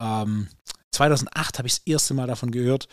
[0.00, 0.48] Ähm,
[0.92, 2.86] 2008 habe ich das erste Mal davon gehört.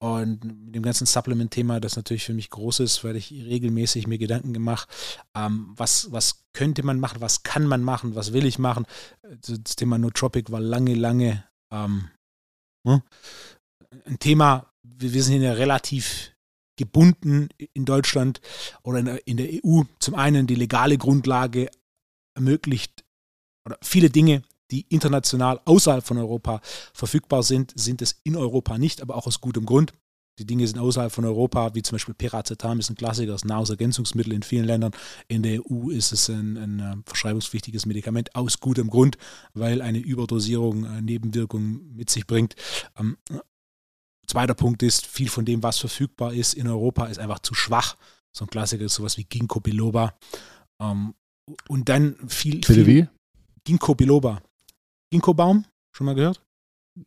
[0.00, 4.18] Und mit dem ganzen Supplement-Thema, das natürlich für mich groß ist, weil ich regelmäßig mir
[4.18, 4.88] Gedanken gemacht,
[5.36, 8.86] ähm, was, was könnte man machen, was kann man machen, was will ich machen.
[9.22, 12.10] Das Thema Nootropic war lange, lange ähm,
[12.86, 13.00] hm,
[14.04, 16.32] ein Thema, wir sind ja relativ
[16.76, 18.40] gebunden in Deutschland
[18.82, 19.82] oder in der EU.
[19.98, 21.70] Zum einen die legale Grundlage
[22.34, 23.04] ermöglicht
[23.64, 26.60] oder viele Dinge, die international außerhalb von Europa
[26.92, 29.92] verfügbar sind, sind es in Europa nicht, aber auch aus gutem Grund.
[30.40, 33.48] Die Dinge sind außerhalb von Europa, wie zum Beispiel Piracetam ist ein Klassiker, ist ein
[33.48, 34.90] Nahrungsergänzungsmittel in vielen Ländern.
[35.28, 39.16] In der EU ist es ein, ein äh, verschreibungspflichtiges Medikament aus gutem Grund,
[39.52, 42.56] weil eine Überdosierung äh, Nebenwirkungen mit sich bringt.
[44.26, 47.96] Zweiter Punkt ist, viel von dem, was verfügbar ist in Europa, ist einfach zu schwach.
[48.32, 50.14] So ein Klassiker ist sowas wie Ginkgo biloba.
[50.80, 51.14] Ähm,
[51.68, 52.60] und dann viel.
[52.60, 53.06] Bitte wie?
[53.64, 54.42] Ginkgo biloba.
[55.10, 56.40] Ginkgo-Baum, schon mal gehört?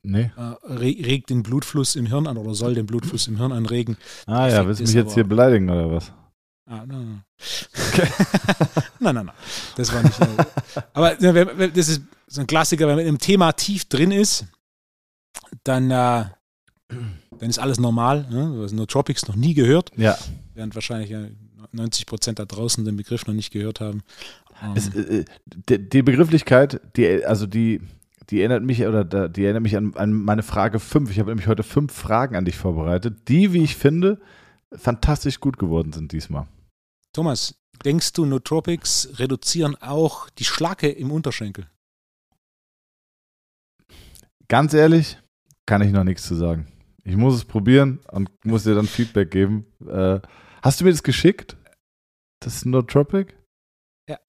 [0.03, 0.31] Nee.
[0.35, 3.97] Äh, re regt den Blutfluss im Hirn an oder soll den Blutfluss im Hirn anregen.
[4.25, 6.11] Ah ja, Effekt willst du mich jetzt hier beleidigen oder was?
[6.69, 7.23] Ah, nein, nein.
[8.99, 9.35] nein, nein, nein.
[9.77, 10.19] Das war nicht.
[10.93, 14.45] Aber ja, das ist so ein Klassiker, wenn man im Thema tief drin ist,
[15.63, 16.25] dann, äh,
[16.89, 18.25] dann ist alles normal.
[18.29, 18.53] Ne?
[18.55, 20.17] Du hast Nootropics noch nie gehört, Ja.
[20.53, 21.31] während wahrscheinlich äh,
[21.71, 24.03] 90 Prozent da draußen den Begriff noch nicht gehört haben.
[24.63, 25.25] Ähm, Es, äh,
[25.69, 27.81] die, die Begrifflichkeit, die, also die,
[28.29, 31.11] die erinnert mich oder die erinnert mich an, an meine Frage 5.
[31.11, 34.19] Ich habe nämlich heute fünf Fragen an dich vorbereitet, die, wie ich finde,
[34.73, 36.47] fantastisch gut geworden sind diesmal.
[37.13, 41.67] Thomas, denkst du, Nootropics reduzieren auch die Schlacke im Unterschenkel?
[44.47, 45.17] Ganz ehrlich,
[45.65, 46.67] kann ich noch nichts zu sagen.
[47.07, 49.65] Ich muss es probieren und muss dir dann Feedback geben.
[49.87, 50.19] Äh,
[50.61, 51.55] hast du mir das geschickt?
[52.43, 53.33] Das Nootropic?
[54.09, 54.19] Ja.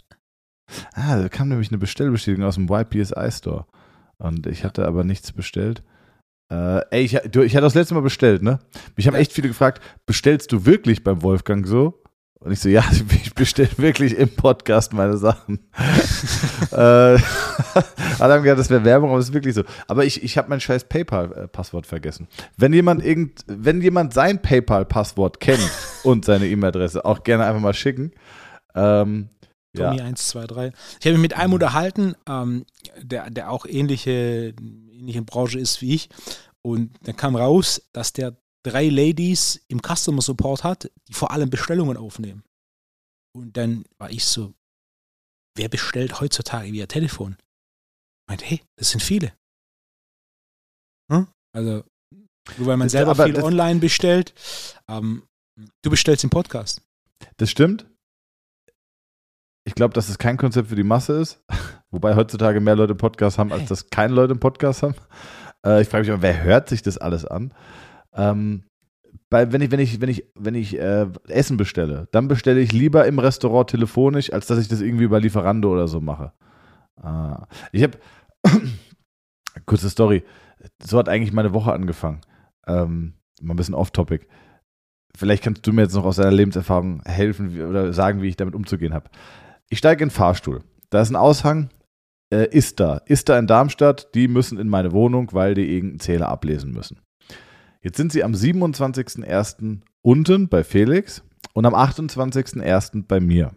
[0.95, 3.67] Ah, da kam nämlich eine Bestellbestätigung aus dem YPSI Store.
[4.19, 5.83] Und ich hatte aber nichts bestellt.
[6.53, 8.61] Äh, ey, ich, du, ich hatte das letzte Mal bestellt, ne?
[8.97, 12.01] Mich haben echt viele gefragt, bestellst du wirklich beim Wolfgang so?
[12.40, 12.85] Und ich so, ja,
[13.22, 15.59] ich bestelle wirklich im Podcast meine Sachen.
[16.70, 17.18] äh, alle
[18.20, 19.64] haben gedacht, das wäre Werbung, aber es ist wirklich so.
[19.87, 22.29] Aber ich, ich habe mein scheiß PayPal-Passwort vergessen.
[22.57, 25.70] Wenn jemand irgend, wenn jemand sein PayPal-Passwort kennt
[26.05, 28.12] und seine E-Mail-Adresse, auch gerne einfach mal schicken.
[28.74, 29.31] Ähm,
[29.77, 29.90] ja.
[29.90, 30.72] Tommy 123.
[31.01, 32.66] Ich habe mich mit einem unterhalten, ähm,
[33.03, 34.55] der, der auch ähnliche,
[34.92, 36.09] ähnliche Branche ist wie ich.
[36.62, 41.51] Und dann kam raus, dass der drei Ladies im Customer Support hat, die vor allem
[41.51, 42.42] Bestellungen aufnehmen.
[43.37, 44.55] Und dann war ich so,
[45.57, 47.37] wer bestellt heutzutage via Telefon?
[47.38, 49.33] Ich meinte, hey, das sind viele.
[51.12, 51.29] Hm?
[51.55, 51.85] Also,
[52.57, 54.35] nur weil man Das- selber viel das- online bestellt.
[54.88, 55.27] Ähm,
[55.83, 56.83] du bestellst im Podcast.
[57.37, 57.87] Das stimmt.
[59.66, 61.40] Ich glaube, dass es kein Konzept für die Masse ist.
[61.90, 63.68] Wobei heutzutage mehr Leute Podcasts haben, als Hey.
[63.68, 64.94] dass keine Leute einen Podcast haben.
[65.64, 67.53] Äh, ich frage mich aber, wer hört sich das alles an?
[68.14, 68.64] Ähm,
[69.31, 72.73] bei, wenn ich, wenn ich, wenn ich, wenn ich äh, Essen bestelle, dann bestelle ich
[72.73, 76.33] lieber im Restaurant telefonisch, als dass ich das irgendwie über Lieferando oder so mache.
[76.97, 77.47] Ah.
[77.73, 77.99] Ich habe
[79.66, 80.25] kurze Story.
[80.83, 82.21] So hat eigentlich meine Woche angefangen.
[82.66, 84.27] Ähm, mal ein bisschen off-topic.
[85.16, 88.37] Vielleicht kannst du mir jetzt noch aus deiner Lebenserfahrung helfen wie, oder sagen, wie ich
[88.37, 89.11] damit umzugehen habe.
[89.68, 90.62] Ich steige in den Fahrstuhl.
[90.90, 91.71] Da ist ein Aushang.
[92.33, 92.99] Äh, ist da.
[93.07, 94.14] Ist da in Darmstadt.
[94.14, 97.01] Die müssen in meine Wohnung, weil die irgendeinen Zähler ablesen müssen.
[97.81, 99.81] Jetzt sind sie am 27.01.
[100.03, 101.23] unten bei Felix
[101.55, 103.05] und am 28.01.
[103.07, 103.53] bei mir.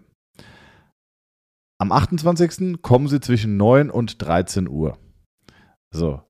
[1.79, 2.81] Am 28.
[2.81, 4.97] kommen sie zwischen 9 und 13 Uhr.
[5.89, 6.21] So.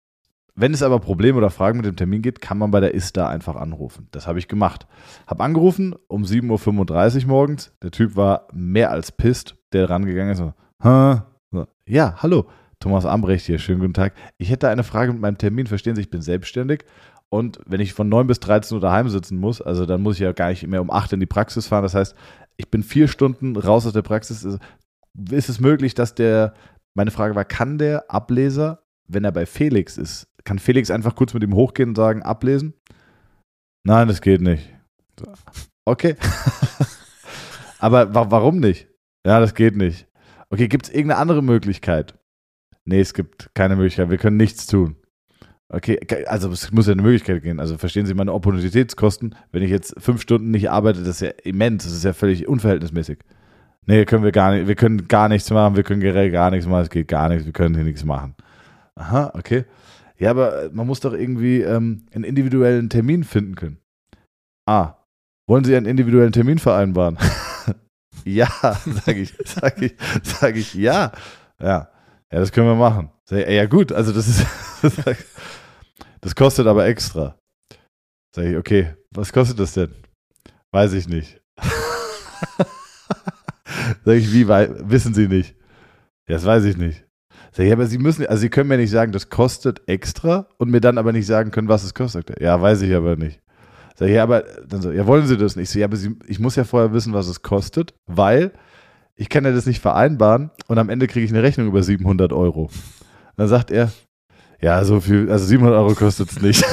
[0.54, 3.28] Wenn es aber Probleme oder Fragen mit dem Termin gibt, kann man bei der ISTA
[3.28, 4.08] einfach anrufen.
[4.12, 4.86] Das habe ich gemacht.
[5.28, 7.74] Habe angerufen um 7.35 Uhr morgens.
[7.82, 10.38] Der Typ war mehr als pisst, der rangegangen ist.
[10.40, 10.54] So,
[11.86, 12.48] ja, hallo,
[12.80, 14.14] Thomas Ambrecht hier, schönen guten Tag.
[14.38, 15.68] Ich hätte eine Frage mit meinem Termin.
[15.68, 16.86] Verstehen Sie, ich bin selbstständig.
[17.34, 20.22] Und wenn ich von 9 bis 13 Uhr daheim sitzen muss, also dann muss ich
[20.22, 21.84] ja gar nicht mehr um 8 in die Praxis fahren.
[21.84, 22.14] Das heißt,
[22.58, 24.44] ich bin vier Stunden raus aus der Praxis.
[24.44, 24.60] Ist-
[25.32, 26.54] Ist es möglich, dass der,
[26.94, 31.34] meine Frage war, kann der Ableser, wenn er bei Felix ist, kann Felix einfach kurz
[31.34, 32.74] mit ihm hochgehen und sagen, ablesen?
[33.84, 34.68] Nein, das geht nicht.
[35.86, 36.16] Okay.
[37.80, 38.88] Aber wa warum nicht?
[39.26, 40.08] Ja, das geht nicht.
[40.50, 42.18] Okay, gibt es irgendeine andere Möglichkeit?
[42.86, 44.10] Nee, es gibt keine Möglichkeit.
[44.10, 44.96] Wir können nichts tun.
[45.74, 47.62] Okay, also es muss ja eine Möglichkeit gehen.
[47.62, 49.36] Also verstehen Sie meine Opportunitätskosten?
[49.54, 51.86] Wenn ich jetzt fünf Stunden nicht arbeite, das ist ja immens.
[51.86, 53.20] Das ist ja völlig unverhältnismäßig.
[53.86, 54.68] Nee, können wir gar nicht.
[54.68, 55.78] Wir können gar nichts machen.
[55.78, 56.84] Wir können generell gar nichts machen.
[56.84, 57.46] Es geht gar nichts.
[57.46, 58.36] Wir können hier nichts machen.
[58.96, 59.64] Aha, okay.
[60.20, 63.78] Ja, aber man muss doch irgendwie ähm, einen individuellen Termin finden können.
[64.66, 64.96] Ah,
[65.48, 67.18] wollen Sie einen individuellen Termin vereinbaren?
[68.26, 68.48] ja,
[69.06, 71.12] sage ich, sage ich, sage ich, ja.
[71.60, 71.90] Ja,
[72.32, 73.10] ja, das können wir machen.
[73.30, 74.46] Ja gut, also das ist,
[76.22, 77.38] das kostet aber extra.
[78.36, 79.94] Sage ich, okay, was kostet das denn?
[80.72, 81.42] Weiß ich nicht.
[84.06, 85.56] Sag ich, wie, wissen Sie nicht?
[86.28, 87.06] Ja, das weiß ich nicht.
[87.52, 90.70] Sag ich, aber Sie müssen, also Sie können mir nicht sagen, das kostet extra und
[90.70, 92.40] mir dann aber nicht sagen können, was es kostet.
[92.40, 93.42] Ja, weiß ich aber nicht.
[93.96, 95.64] Sag ich, ja, aber dann so, ja, wollen Sie das nicht?
[95.66, 98.54] Ich so, ja, aber Sie, ich muss ja vorher wissen, was es kostet, weil
[99.16, 102.32] ich kann ja das nicht vereinbaren und am Ende kriege ich eine Rechnung über 700
[102.32, 102.70] Euro.
[103.36, 103.92] Dann sagt er,
[104.62, 106.64] ja, so viel, also 700 Euro kostet es nicht.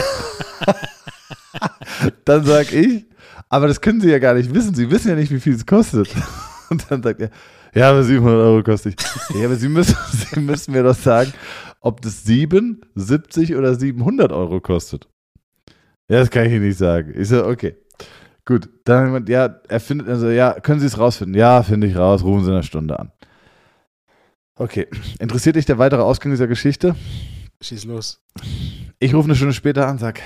[2.25, 3.07] dann sag ich,
[3.49, 4.75] aber das können Sie ja gar nicht wissen.
[4.75, 6.09] Sie wissen ja nicht, wie viel es kostet.
[6.71, 7.31] Und dann sagt er,
[7.75, 9.37] ja, aber 700 Euro kostet ich.
[9.37, 11.33] Ja, aber Sie müssen, Sie müssen mir doch sagen,
[11.81, 15.09] ob das 7, 70 oder 700 Euro kostet.
[16.11, 17.15] Ja, das kann ich Ihnen nicht sagen.
[17.17, 17.77] Ich so, okay.
[18.45, 21.39] Gut, dann jemand, ja, er findet, also, ja, können Sie es rausfinden?
[21.39, 23.13] Ja, finde ich raus, rufen Sie in einer Stunde an.
[24.57, 24.89] Okay,
[25.21, 26.97] interessiert dich der weitere Ausgang dieser Geschichte?
[27.63, 28.21] Schieß los.
[29.01, 30.21] Ich rufe eine Stunde später an, sag,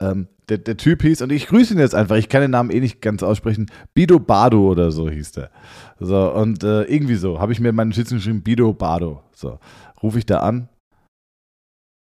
[0.00, 2.70] ähm, der, der Typ hieß, und ich grüße ihn jetzt einfach, ich kann den Namen
[2.70, 5.50] eh nicht ganz aussprechen, Bido Bado oder so hieß der.
[5.98, 9.22] So, und äh, irgendwie so, habe ich mir in meinen Notizen geschrieben, Bido Bado.
[9.34, 9.58] So,
[10.02, 10.68] rufe ich da an.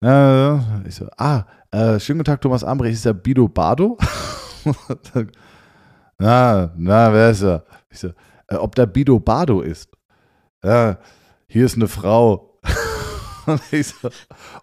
[0.05, 0.57] Äh,
[0.89, 3.97] ich so, ah, äh, schönen guten Tag, Thomas Ambrecht, ist der Bido Bado?
[6.19, 7.65] na, na, wer ist er?
[7.91, 8.09] Ich so,
[8.49, 9.91] äh, ob der Bido Bado ist?
[10.65, 10.99] Ja,
[11.47, 12.54] hier ist eine Frau.
[13.47, 14.09] Und ich so,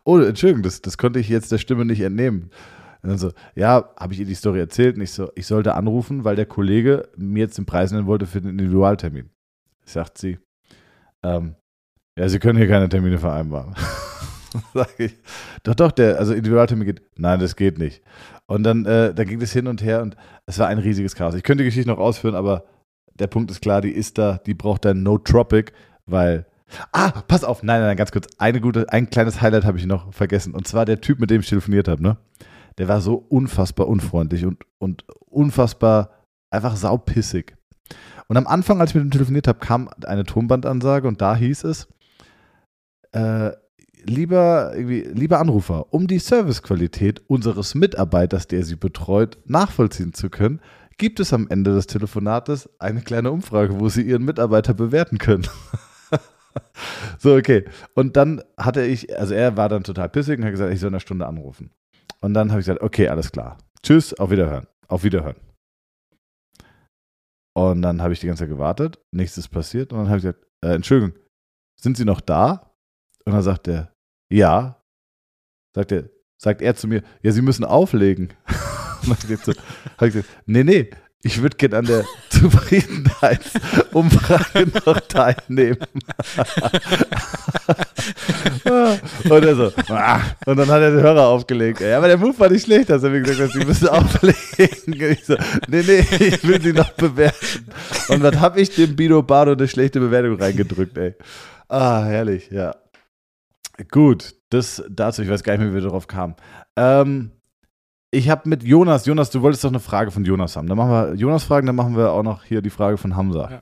[0.04, 2.52] oh, Entschuldigung, das, das konnte ich jetzt der Stimme nicht entnehmen.
[3.04, 5.74] Und dann so, ja, habe ich ihr die Story erzählt und ich so, ich sollte
[5.74, 9.30] anrufen, weil der Kollege mir jetzt den Preis nennen wollte für den Individualtermin.
[9.86, 10.38] Sagt sie,
[11.24, 11.56] ähm,
[12.18, 13.74] ja, Sie können hier keine Termine vereinbaren.
[14.74, 15.18] Sag ich,
[15.64, 18.04] doch, doch, der, also Individualtermin geht, nein, das geht nicht.
[18.46, 20.16] Und dann, äh, dann ging das hin und her und
[20.46, 21.36] es war ein riesiges Chaos.
[21.36, 22.66] Ich könnte die Geschichte noch ausführen, aber
[23.14, 25.72] der Punkt ist klar, die ist da, die braucht dann No Tropic,
[26.06, 26.46] weil
[26.92, 28.28] Ah, pass auf, nein, nein, ganz kurz.
[28.38, 30.54] Eine gute, ein kleines Highlight habe ich noch vergessen.
[30.54, 32.18] Und zwar der Typ, mit dem ich telefoniert habe, ne?
[32.78, 36.12] Der war so unfassbar unfreundlich und, und unfassbar
[36.50, 37.56] einfach saupissig.
[38.28, 41.66] Und am Anfang, als ich mit ihm telefoniert habe, kam eine Tonbandansage und da hieß
[41.66, 41.88] es,
[43.12, 43.52] äh,
[44.04, 50.62] lieber, lieber Anrufer, um die Servicequalität unseres Mitarbeiters, der Sie betreut, nachvollziehen zu können,
[50.98, 55.48] gibt es am Ende des Telefonates eine kleine Umfrage, wo Sie Ihren Mitarbeiter bewerten können.
[57.20, 57.66] so, okay.
[57.96, 60.90] Und dann hatte ich, also er war dann total pissig und hat gesagt, ich soll
[60.90, 61.72] in einer Stunde anrufen.
[62.22, 63.58] Und dann habe ich gesagt, okay, alles klar.
[63.84, 64.68] Tschüss, auf Wiederhören.
[64.88, 65.36] Auf Wiederhören.
[67.54, 69.92] Und dann habe ich die ganze Zeit gewartet, nichts ist passiert.
[69.92, 71.18] Und dann habe ich gesagt, äh, Entschuldigung,
[71.80, 72.74] sind Sie noch da?
[73.26, 73.94] Und dann sagt er,
[74.32, 74.82] ja.
[75.76, 76.10] Sagt er,
[76.42, 78.34] sagt er zu mir, ja, Sie müssen auflegen.
[79.02, 80.90] Habe ich gesagt, nee, nee,
[81.24, 85.78] ich würde gerne an der Zufriedenheitsumfrage noch teilnehmen.
[89.30, 90.20] und er so, ah.
[90.46, 91.82] und dann hat er den Hörer aufgelegt.
[91.82, 95.12] Ja, aber der Move war nicht schlecht, dass er mir gesagt hat, sie müssen auflegen.
[95.12, 95.36] Ich so,
[95.68, 97.68] nee, nee, ich will sie noch bewerten.
[98.10, 101.14] Und dann habe ich dem Bino Bardo eine schlechte Bewertung reingedrückt, ey.
[101.68, 102.76] Ah, herrlich, ja.
[103.90, 106.36] Gut, das dazu, ich weiß gar nicht mehr, wie wir darauf kamen.
[106.76, 107.32] Ähm,
[108.12, 110.68] ich habe mit Jonas, Jonas, du wolltest doch eine Frage von Jonas haben.
[110.68, 113.50] Dann machen wir Jonas Fragen, dann machen wir auch noch hier die Frage von Hamza.
[113.50, 113.62] Ja.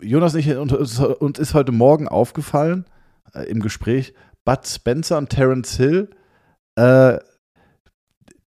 [0.00, 2.84] Jonas ich, uns ist heute Morgen aufgefallen
[3.34, 6.10] äh, im Gespräch, Bud Spencer und Terence Hill,
[6.76, 7.18] äh,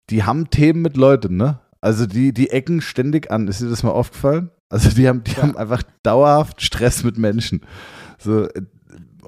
[0.09, 1.59] die haben Themen mit Leuten, ne?
[1.81, 3.47] Also die, die ecken ständig an.
[3.47, 4.51] Ist dir das mal aufgefallen?
[4.69, 5.43] Also die haben, die ja.
[5.43, 7.61] haben einfach dauerhaft Stress mit Menschen.
[8.17, 8.61] So, äh,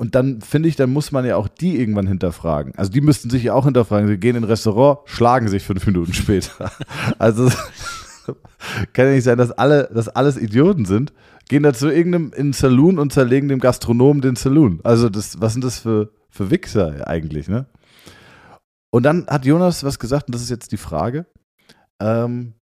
[0.01, 2.73] und dann finde ich, dann muss man ja auch die irgendwann hinterfragen.
[2.75, 4.07] Also die müssten sich ja auch hinterfragen.
[4.07, 6.71] Sie gehen in ein Restaurant, schlagen sich fünf Minuten später.
[7.19, 7.51] Also
[8.93, 11.13] kann ja nicht sein, dass alle, dass alles Idioten sind,
[11.49, 14.79] gehen da zu irgendeinem in Saloon und zerlegen dem Gastronomen den Saloon.
[14.83, 17.67] Also das, was sind das für, für Wichser eigentlich, ne?
[18.89, 21.27] Und dann hat Jonas was gesagt, und das ist jetzt die Frage.
[21.99, 22.55] Ähm,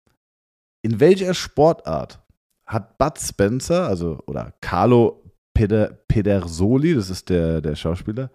[0.82, 2.20] in welcher Sportart
[2.66, 5.22] hat Bud Spencer, also oder Carlo
[5.58, 8.30] Peder, Pedersoli, das ist der, der Schauspieler,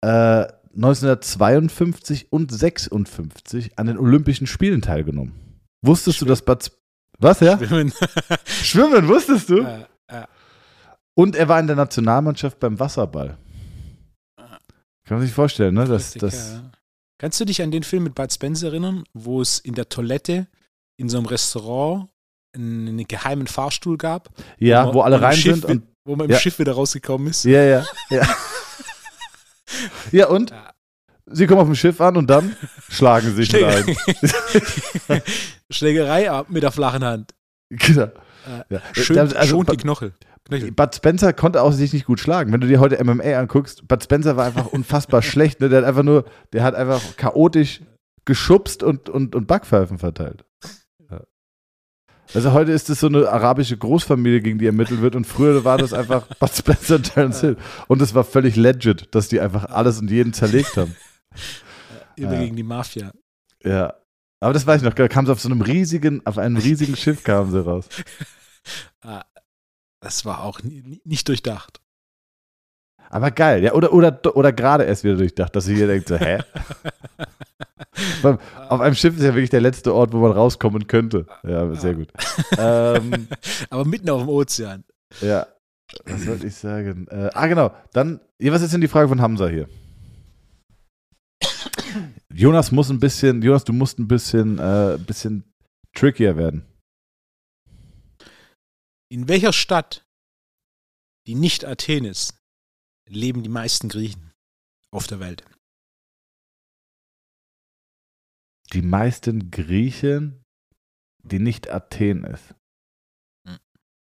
[0.00, 5.32] äh, 1952 und 56 an den Olympischen Spielen teilgenommen.
[5.82, 6.28] Wusstest Schwimmen.
[6.28, 6.70] du, dass Bud
[7.18, 7.58] Was, ja?
[7.58, 7.92] Schwimmen.
[8.44, 9.62] Schwimmen, wusstest du?
[9.62, 10.28] Ja, ja.
[11.14, 13.38] Und er war in der Nationalmannschaft beim Wasserball.
[14.36, 15.86] Kann man sich vorstellen, ne?
[15.86, 16.70] Das, das ja.
[17.18, 20.46] Kannst du dich an den Film mit Bud Spencer erinnern, wo es in der Toilette
[20.96, 22.08] in so einem Restaurant
[22.54, 24.28] einen geheimen Fahrstuhl gab?
[24.58, 26.38] Ja, wo, wo alle rein sind und wo man im ja.
[26.38, 27.44] Schiff wieder rausgekommen ist.
[27.44, 28.28] Ja, ja, ja.
[30.12, 30.52] ja, und?
[31.28, 32.56] Sie kommen auf dem Schiff an und dann
[32.88, 33.96] schlagen sie sich Schläge.
[35.08, 35.22] ein.
[35.70, 37.34] Schlägerei mit der flachen Hand.
[37.68, 38.08] Genau.
[38.70, 38.80] Ja.
[38.92, 40.14] Schön also, schont die Knochel.
[40.46, 40.72] Knöchel.
[40.72, 42.52] Bud Spencer konnte auch sich nicht gut schlagen.
[42.52, 45.60] Wenn du dir heute MMA anguckst, Bud Spencer war einfach unfassbar schlecht.
[45.60, 45.68] Ne?
[45.68, 47.80] Der hat einfach nur, der hat einfach chaotisch
[48.24, 50.44] geschubst und, und, und Backpfeifen verteilt.
[52.34, 55.78] Also heute ist es so eine arabische Großfamilie, gegen die ermittelt wird und früher war
[55.78, 57.56] das einfach Bud Spencer und Terence Hill.
[57.88, 60.96] Und es war völlig legit, dass die einfach alles und jeden zerlegt haben.
[62.16, 62.40] Immer ja.
[62.40, 63.12] gegen die Mafia.
[63.62, 63.94] Ja.
[64.40, 66.96] Aber das weiß ich noch, da kam sie auf so einem riesigen, auf einem riesigen
[66.96, 67.88] Schiff kamen sie raus.
[69.00, 69.24] Ah,
[70.00, 71.80] das war auch nicht durchdacht.
[73.10, 76.16] Aber geil, ja, oder, oder, oder gerade erst wieder durchdacht, dass sie hier denkt, so,
[76.16, 76.38] hä?
[78.68, 81.26] Auf einem Schiff ist ja wirklich der letzte Ort, wo man rauskommen könnte.
[81.42, 82.08] Ja, sehr gut.
[82.58, 83.28] ähm,
[83.70, 84.84] Aber mitten auf dem Ozean.
[85.20, 85.46] ja,
[86.04, 87.06] was sollte ich sagen?
[87.10, 87.74] Äh, ah, genau.
[87.92, 89.68] Dann, was ist denn die Frage von Hamza hier?
[92.32, 95.54] Jonas muss ein bisschen, Jonas, du musst ein bisschen, äh, bisschen
[95.94, 96.66] trickier werden.
[99.08, 100.04] In welcher Stadt,
[101.26, 102.34] die nicht Athen ist,
[103.08, 104.32] leben die meisten Griechen
[104.90, 105.44] auf der Welt?
[108.72, 110.44] Die meisten Griechen,
[111.22, 112.54] die nicht Athen ist.
[113.46, 113.58] Hm.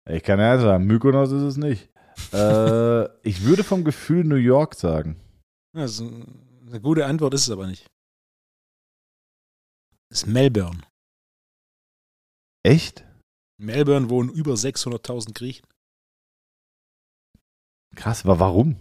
[0.10, 1.90] Ich kann ja sagen, Mykonos ist es nicht.
[2.34, 5.20] äh, ich würde vom Gefühl New York sagen.
[5.74, 7.88] Also, eine gute Antwort ist es aber nicht.
[10.10, 10.82] Das ist Melbourne.
[12.64, 13.06] Echt?
[13.58, 15.66] In Melbourne wohnen über 600.000 Griechen.
[17.96, 18.78] Krass, aber warum?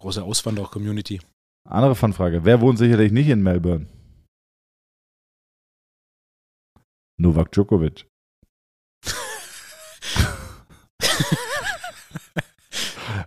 [0.00, 1.20] Große Auswanderer-Community.
[1.68, 2.44] Andere Fanfrage.
[2.44, 3.86] Wer wohnt sicherlich nicht in Melbourne?
[7.18, 8.06] Novak Djokovic.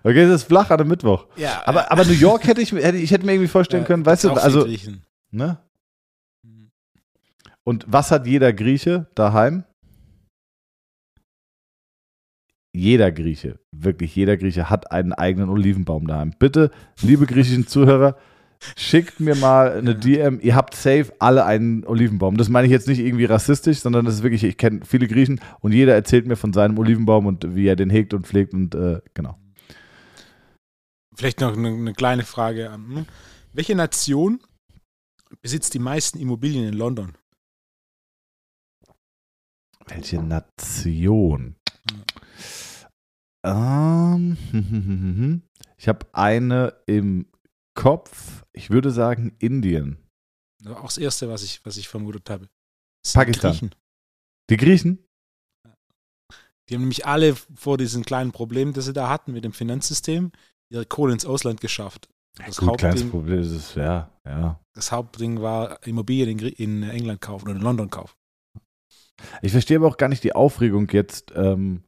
[0.04, 1.28] Okay, es ist flach an einem Mittwoch.
[1.36, 4.26] Ja, Aber, aber New York hätte ich, hätte ich hätte mir irgendwie vorstellen können, weißt
[4.26, 4.66] du, also,
[5.32, 5.58] ne?
[7.64, 9.66] Und was hat jeder Grieche daheim?
[12.78, 16.32] Jeder Grieche, wirklich jeder Grieche hat einen eigenen Olivenbaum daheim.
[16.38, 16.70] Bitte,
[17.02, 18.18] liebe griechischen Zuhörer,
[18.76, 20.40] schickt mir mal eine DM.
[20.42, 22.38] Ihr habt safe alle einen Olivenbaum.
[22.38, 25.40] Das meine ich jetzt nicht irgendwie rassistisch, sondern das ist wirklich, ich kenne viele Griechen
[25.62, 28.76] und jeder erzählt mir von seinem Olivenbaum und wie er den hegt und pflegt und
[28.76, 29.40] äh, genau.
[31.16, 32.70] Vielleicht noch eine, eine kleine Frage.
[32.70, 33.08] an-
[33.54, 34.40] Welche Nation
[35.42, 37.14] besitzt die meisten Immobilien in London?
[39.88, 41.56] Welche Nation?
[43.48, 45.41] Ähm,
[45.78, 47.28] ich habe eine im
[47.76, 48.43] Kopf.
[48.54, 49.98] Ich würde sagen Indien.
[50.60, 52.50] Das war auch das Erste, was ich, was ich vermutet habe.
[53.14, 53.52] Pakistan.
[53.52, 53.76] Griechen.
[54.50, 55.08] Die Griechen?
[56.70, 60.32] Die haben nämlich alle vor diesen kleinen Problemen, das sie da hatten mit dem Finanzsystem,
[60.70, 62.10] ihre Kohle ins Ausland geschafft.
[62.38, 64.60] Das, Gut, kleines Hauptding, Problem ist es, ja, ja.
[64.74, 68.16] das Hauptding war Immobilien in England kaufen oder in London kaufen.
[69.41, 71.84] Ich verstehe aber auch gar nicht die Aufregung jetzt, ähm,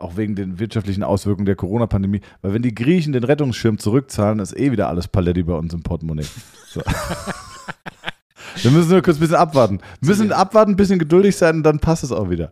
[0.00, 4.56] auch wegen den wirtschaftlichen Auswirkungen der Corona-Pandemie, weil wenn die Griechen den Rettungsschirm zurückzahlen, ist
[4.56, 6.26] eh wieder alles Paletti bei uns im Portemonnaie.
[6.68, 6.82] So.
[8.62, 9.80] Wir müssen nur kurz ein bisschen abwarten.
[10.00, 12.50] Wir müssen abwarten, ein bisschen geduldig sein und dann passt es auch wieder.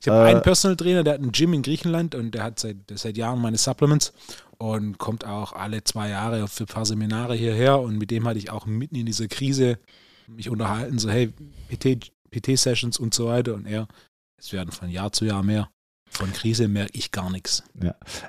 [0.00, 2.58] Ich habe Äh, einen Personal Trainer, der hat einen Gym in Griechenland und der hat
[2.58, 4.12] seit, seit Jahren meine Supplements
[4.58, 8.38] und kommt auch alle zwei Jahre für ein paar Seminare hierher und mit dem hatte
[8.38, 9.78] ich auch mitten in dieser Krise
[10.26, 11.32] mich unterhalten, so hey,
[11.70, 13.88] PT, PT-Sessions und so weiter und er,
[14.36, 15.70] es werden von Jahr zu Jahr mehr.
[16.18, 17.62] Von Krise merke ich gar nichts.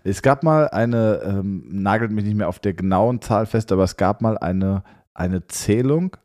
[0.04, 3.84] Es gab mal eine, ähm, nagelt mich nicht mehr auf der genauen Zahl fest, aber
[3.84, 4.84] es gab mal eine,
[5.16, 6.16] eine Zählung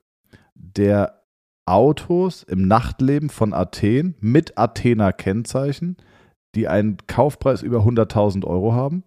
[0.54, 1.22] der
[1.64, 5.96] Autos im Nachtleben von Athen mit Athener Kennzeichen,
[6.54, 9.02] die einen Kaufpreis über 100.000 Euro haben.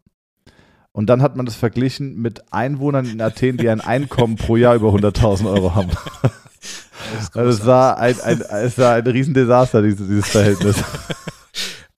[0.92, 4.74] Und dann hat man das verglichen mit Einwohnern in Athen, die ein Einkommen pro Jahr
[4.74, 5.92] über 100.000 Euro haben.
[7.34, 10.84] Also es war ein, ein, es war ein Riesendesaster, dieses, dieses Verhältnis.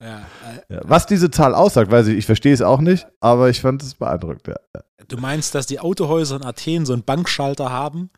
[0.02, 0.22] Ja,
[0.70, 3.82] Ja, was diese Zahl aussagt, weiß ich, ich verstehe es auch nicht, aber ich fand
[3.82, 4.46] es beeindruckend.
[4.46, 4.82] Ja.
[5.08, 8.10] du meinst, dass die Autohäuser in Athen so einen Bankschalter haben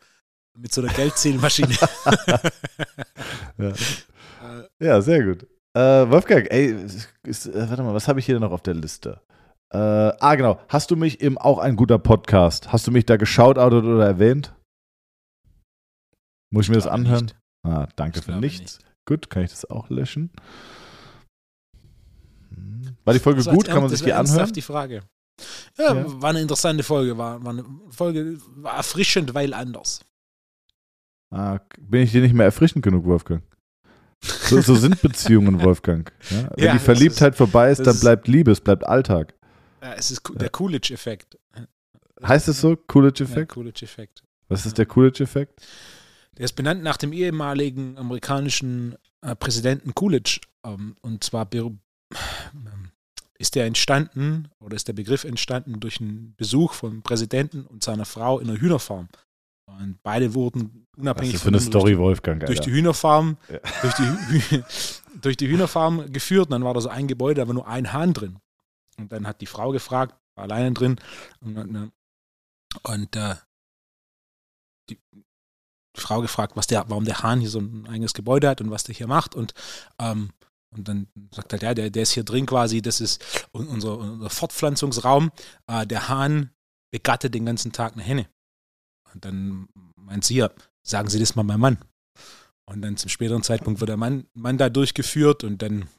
[0.55, 1.75] mit so einer Geldzählmaschine?
[4.79, 5.47] Ja, sehr gut.
[5.73, 5.79] Äh,
[6.09, 6.75] Wolfgang, ey,
[7.23, 9.21] ist, äh, warte mal, was habe ich hier noch auf der Liste?
[9.71, 10.59] Äh, ah, genau.
[10.67, 12.71] Hast du mich im auch ein guter Podcast?
[12.73, 14.53] Hast du mich da geschautoutet oder erwähnt?
[16.51, 17.25] Muss ich mir das anhören?
[17.25, 17.35] nicht.
[17.63, 18.79] Ah, danke Ich für nichts.
[19.05, 20.31] Gut, kann ich das auch löschen?
[23.05, 23.67] War die Folge war gut?
[23.67, 24.51] Kann man sich die anhören?
[24.53, 25.03] die Frage.
[25.77, 26.21] Ja, Ja.
[26.21, 30.01] war eine interessante Folge, war, war eine Folge, war erfrischend, weil anders.
[31.31, 33.41] Ah, bin ich dir nicht mehr erfrischend genug, Wolfgang?
[34.21, 36.11] So, so sind Beziehungen, Wolfgang.
[36.29, 36.49] Ja?
[36.55, 39.33] Wenn Ja, die Verliebtheit vorbei ist, dann ist- bleibt Liebe, es bleibt Alltag.
[39.81, 41.37] Ja, es ist der Coolidge-Effekt.
[42.23, 42.77] Heißt es so?
[42.77, 43.51] Coolidge Ja, Effekt?
[43.53, 44.23] Coolidge-Effekt.
[44.47, 45.65] Was ist der Coolidge Effekt?
[46.37, 50.39] Der ist benannt nach dem ehemaligen amerikanischen äh, Präsidenten Coolidge.
[50.63, 51.45] Ähm, und zwar
[53.37, 58.05] ist der entstanden oder ist der Begriff entstanden durch einen Besuch vom Präsidenten und seiner
[58.05, 59.09] Frau in einer Hühnerfarm.
[59.65, 62.45] Und beide wurden unabhängig eine voneinander Story, Wolfgang?
[62.45, 63.59] durch die Hühnerfarm, Ja.
[63.81, 64.63] durch, die,
[65.21, 66.47] durch die Hühnerfarm geführt.
[66.47, 68.39] Und dann war da so ein Gebäude, da war nur ein Hahn drin.
[68.97, 70.97] Und dann hat die Frau gefragt, war alleine drin.
[71.41, 73.35] Und, dann, äh, und äh,
[74.89, 74.99] die,
[75.95, 78.69] die Frau gefragt, was der, warum der Hahn hier so ein eigenes Gebäude hat und
[78.69, 79.33] was der hier macht.
[79.33, 79.53] Und,
[79.99, 80.31] ähm,
[80.77, 83.97] und dann sagt er, ja, der, der ist hier drin quasi, das ist un- unser,
[83.97, 85.31] unser Fortpflanzungsraum.
[85.67, 86.51] Äh, der Hahn
[86.91, 88.27] begattet den ganzen Tag eine Henne.
[89.13, 90.49] Und dann meint sie ja,
[90.81, 91.77] sagen Sie das mal meinem Mann.
[92.65, 95.89] Und dann zum späteren Zeitpunkt wird der Mann, Mann da durchgeführt und dann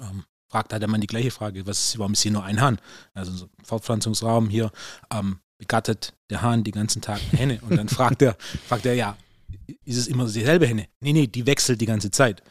[0.00, 2.60] ähm, fragt halt der Mann die gleiche Frage, was ist, warum ist hier nur ein
[2.60, 2.80] Hahn?
[3.14, 4.72] Also so Fortpflanzungsraum hier,
[5.12, 7.60] ähm, begattet der Hahn den ganzen Tag eine Henne.
[7.62, 9.16] Und dann fragt er, fragt er, ja,
[9.84, 10.88] ist es immer dieselbe Henne?
[11.00, 12.42] Nee, nee, die wechselt die ganze Zeit.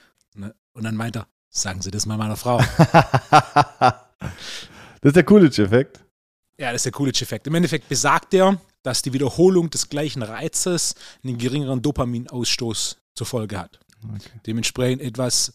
[0.77, 2.59] Und dann meint er, sagen Sie das mal meiner Frau.
[3.79, 3.95] das
[5.01, 6.05] ist der Coolidge-Effekt.
[6.59, 7.47] Ja, das ist der Coolidge-Effekt.
[7.47, 13.57] Im Endeffekt besagt er, dass die Wiederholung des gleichen Reizes einen geringeren Dopaminausstoß zur Folge
[13.57, 13.79] hat.
[14.03, 14.29] Okay.
[14.45, 15.51] Dementsprechend etwas,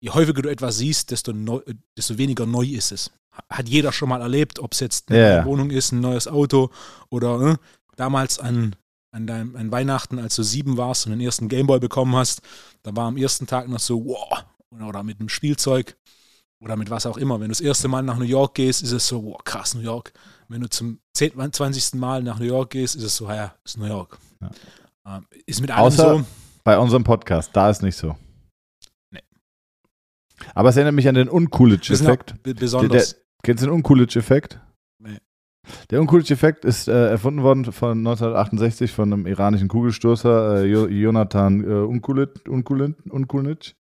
[0.00, 1.60] je häufiger du etwas siehst, desto, neu,
[1.98, 3.10] desto weniger neu ist es.
[3.50, 5.44] Hat jeder schon mal erlebt, ob es jetzt eine Ja.
[5.44, 6.70] Wohnung ist, ein neues Auto
[7.10, 7.56] oder äh,
[7.96, 8.76] damals an,
[9.14, 12.42] an, deinem, an Weihnachten, als du sieben warst und den ersten Gameboy bekommen hast,
[12.82, 15.96] da war am ersten Tag noch so, wow, oder mit einem Spielzeug
[16.60, 17.34] oder mit was auch immer.
[17.40, 19.82] Wenn du das erste Mal nach New York gehst, ist es so, wow, krass, New
[19.82, 20.12] York.
[20.48, 21.94] Wenn du zum 10, 20.
[21.94, 24.18] Mal nach New York gehst, ist es so, ja, ist New York.
[24.40, 24.50] Ja.
[25.06, 26.24] Ähm, ist mit allem Außer- so.
[26.64, 28.16] Bei unserem Podcast, da ist nicht so.
[29.10, 29.20] Nee.
[30.54, 32.42] Aber es erinnert mich an den Uncoolidge-Effekt.
[32.42, 33.16] be- besonders.
[33.42, 34.58] Kennst du den Uncoolidge-Effekt?
[34.98, 35.18] Nee.
[35.90, 41.62] Der Uncoolidge-Effekt ist äh, erfunden worden von 1968 von einem iranischen Kugelstoßer, äh, Jo- Jonathan
[41.62, 43.74] äh, Unkulit, Unkulit, Unkulnitsch.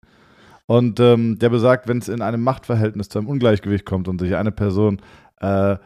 [0.67, 4.35] Und ähm, der besagt, wenn es in einem Machtverhältnis zu einem Ungleichgewicht kommt und sich
[4.37, 5.01] eine Person
[5.41, 5.77] äh,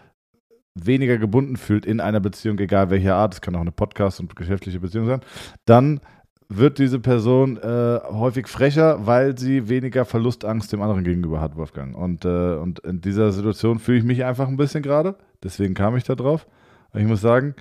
[0.74, 4.36] weniger gebunden fühlt in einer Beziehung, egal welcher Art, es kann auch eine Podcast- und
[4.36, 5.20] geschäftliche Beziehung sein,
[5.64, 6.00] dann
[6.48, 11.96] wird diese Person äh, häufig frecher, weil sie weniger Verlustangst dem anderen gegenüber hat, Wolfgang.
[11.96, 15.16] Und, äh, und in dieser Situation fühle ich mich einfach ein bisschen gerade.
[15.46, 16.44] Deswegen kam ich da drauf.
[16.92, 17.54] Und ich muss sagen,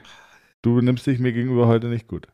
[0.63, 2.27] du benimmst dich mir gegenüber heute nicht gut.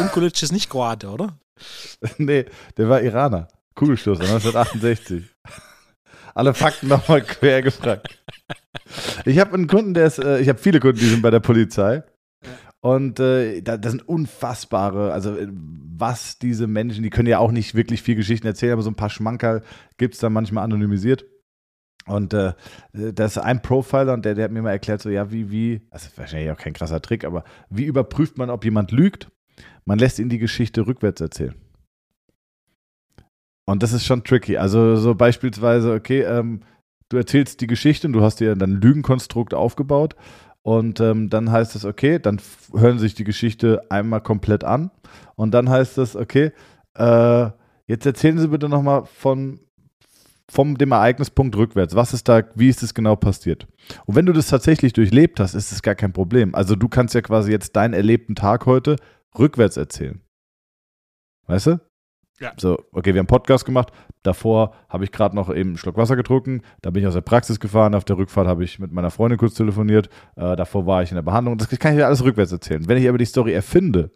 [0.00, 1.38] Unkulic ist nicht Kroate, oder?
[2.16, 2.46] nee,
[2.78, 3.48] der war Iraner.
[3.74, 5.24] Kugelstoßer 1968.
[6.34, 8.18] Alle Fakten nochmal quer gefragt.
[9.26, 11.40] Ich habe einen Kunden, der ist, äh, ich habe viele Kunden, die sind bei der
[11.40, 12.02] Polizei.
[12.80, 17.52] Und äh, da, das sind unfassbare, also äh, was diese Menschen, die können ja auch
[17.52, 19.62] nicht wirklich viel Geschichten erzählen, aber so ein paar Schmankerl
[19.98, 21.26] gibt es dann manchmal anonymisiert.
[22.06, 22.52] Und äh,
[22.92, 25.80] das ist ein Profiler und der, der hat mir mal erklärt, so ja, wie, wie,
[25.90, 29.30] also wahrscheinlich auch kein krasser Trick, aber wie überprüft man, ob jemand lügt?
[29.84, 31.54] Man lässt ihn die Geschichte rückwärts erzählen.
[33.66, 34.58] Und das ist schon tricky.
[34.58, 36.60] Also so beispielsweise, okay, ähm,
[37.08, 40.16] du erzählst die Geschichte und du hast dir dann ein Lügenkonstrukt aufgebaut
[40.62, 42.40] und ähm, dann heißt es, okay, dann
[42.72, 44.90] hören sich die Geschichte einmal komplett an
[45.36, 46.52] und dann heißt es, okay,
[46.96, 47.50] äh,
[47.86, 49.60] jetzt erzählen Sie bitte nochmal von
[50.50, 51.94] vom dem Ereignispunkt rückwärts.
[51.94, 53.66] Was ist da, wie ist es genau passiert?
[54.04, 56.54] Und wenn du das tatsächlich durchlebt hast, ist es gar kein Problem.
[56.54, 58.96] Also du kannst ja quasi jetzt deinen erlebten Tag heute
[59.38, 60.20] rückwärts erzählen.
[61.46, 61.80] Weißt du?
[62.40, 62.52] Ja.
[62.56, 63.92] So, okay, wir haben einen Podcast gemacht.
[64.22, 66.62] Davor habe ich gerade noch eben einen Schluck Wasser getrunken.
[66.82, 67.94] Da bin ich aus der Praxis gefahren.
[67.94, 70.08] Auf der Rückfahrt habe ich mit meiner Freundin kurz telefoniert.
[70.36, 71.58] Äh, davor war ich in der Behandlung.
[71.58, 72.88] Das kann ich ja alles rückwärts erzählen.
[72.88, 74.10] Wenn ich aber die Story erfinde,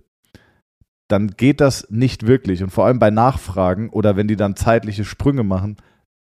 [1.07, 2.63] dann geht das nicht wirklich.
[2.63, 5.77] Und vor allem bei Nachfragen oder wenn die dann zeitliche Sprünge machen,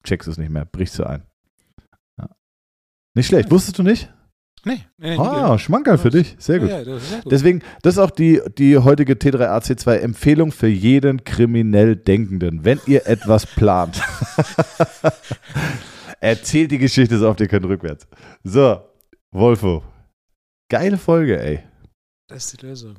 [0.09, 1.23] checkst du es nicht mehr, brichst du ein.
[2.19, 2.29] Ja.
[3.15, 3.51] Nicht schlecht.
[3.51, 4.11] Wusstest du nicht?
[4.65, 5.17] Nee, nee, nee.
[5.17, 6.35] Ah, Schmankerl für dich.
[6.37, 6.69] Sehr gut.
[6.69, 7.31] Ja, das sehr gut.
[7.31, 12.65] Deswegen, das ist auch die, die heutige T3AC2 Empfehlung für jeden kriminell Denkenden.
[12.65, 14.01] Wenn ihr etwas plant,
[16.19, 18.05] erzählt die Geschichte so oft ihr könnt rückwärts.
[18.43, 18.81] So,
[19.31, 19.83] Wolfo.
[20.69, 21.63] Geile Folge, ey.
[22.27, 22.95] das ist die Lösung.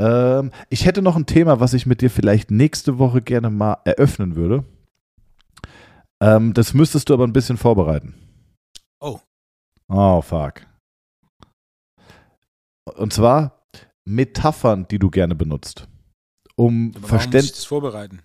[0.00, 3.76] Ähm, ich hätte noch ein Thema, was ich mit dir vielleicht nächste Woche gerne mal
[3.84, 4.64] eröffnen würde.
[6.22, 8.14] Ähm, das müsstest du aber ein bisschen vorbereiten.
[9.00, 9.20] Oh.
[9.88, 10.66] Oh, fuck.
[12.96, 13.66] Und zwar
[14.04, 15.86] Metaphern, die du gerne benutzt.
[16.56, 17.52] Um Verständnis.
[17.52, 18.22] das vorbereiten?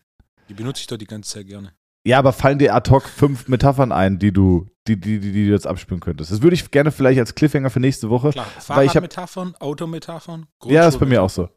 [0.49, 1.73] Die benutze ich doch die ganze Zeit gerne.
[2.05, 5.45] Ja, aber fallen dir ad hoc fünf Metaphern ein, die du, die, die, die, die
[5.45, 6.31] du jetzt abspielen könntest?
[6.31, 8.31] Das würde ich gerne vielleicht als Cliffhanger für nächste Woche.
[8.31, 11.49] Klar, Fahrradmetaphern, Autometaphern, Ja, ist bei mir auch so.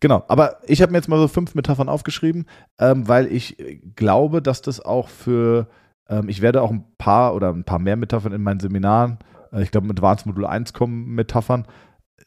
[0.00, 2.46] Genau, aber ich habe mir jetzt mal so fünf Metaphern aufgeschrieben,
[2.78, 5.68] ähm, weil ich äh, glaube, dass das auch für,
[6.08, 9.18] ähm, ich werde auch ein paar oder ein paar mehr Metaphern in meinen Seminaren,
[9.52, 11.66] äh, ich glaube mit Advanced Modul 1 kommen Metaphern.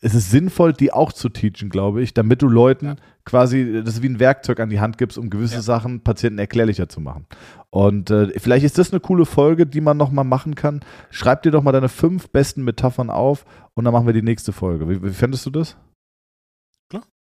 [0.02, 2.96] Es ist sinnvoll, die auch zu teachen, glaube ich, damit du Leuten Ja.
[3.24, 5.62] quasi, das ist wie ein Werkzeug an die Hand gibst, um gewisse Ja.
[5.62, 7.28] Sachen Patienten erklärlicher zu machen.
[7.70, 10.82] Und äh, vielleicht ist das eine coole Folge, die man nochmal machen kann.
[11.12, 14.52] Schreib dir doch mal deine fünf besten Metaphern auf und dann machen wir die nächste
[14.52, 14.90] Folge.
[14.90, 15.78] Wie, wie fändest du das?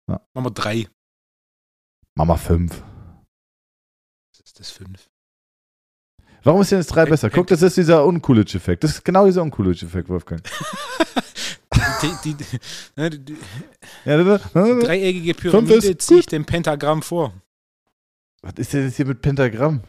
[0.06, 0.88] Machen wir drei.
[2.14, 2.82] Mach mal fünf.
[4.32, 5.08] Das ist das fünf.
[6.42, 7.30] Warum ist denn jetzt drei besser?
[7.30, 8.84] Guck, das ist dieser Uncoolidge-Effekt.
[8.84, 10.42] Das ist genau dieser Uncoolidge-Effekt, Wolfgang.
[12.02, 12.44] die, die,
[12.96, 13.36] ne, die, die
[14.04, 14.38] Ja, da- da-
[14.80, 17.32] dreieckige Pyramide ziehe ich dem Pentagramm vor.
[18.42, 19.82] Was ist denn jetzt hier mit Pentagramm?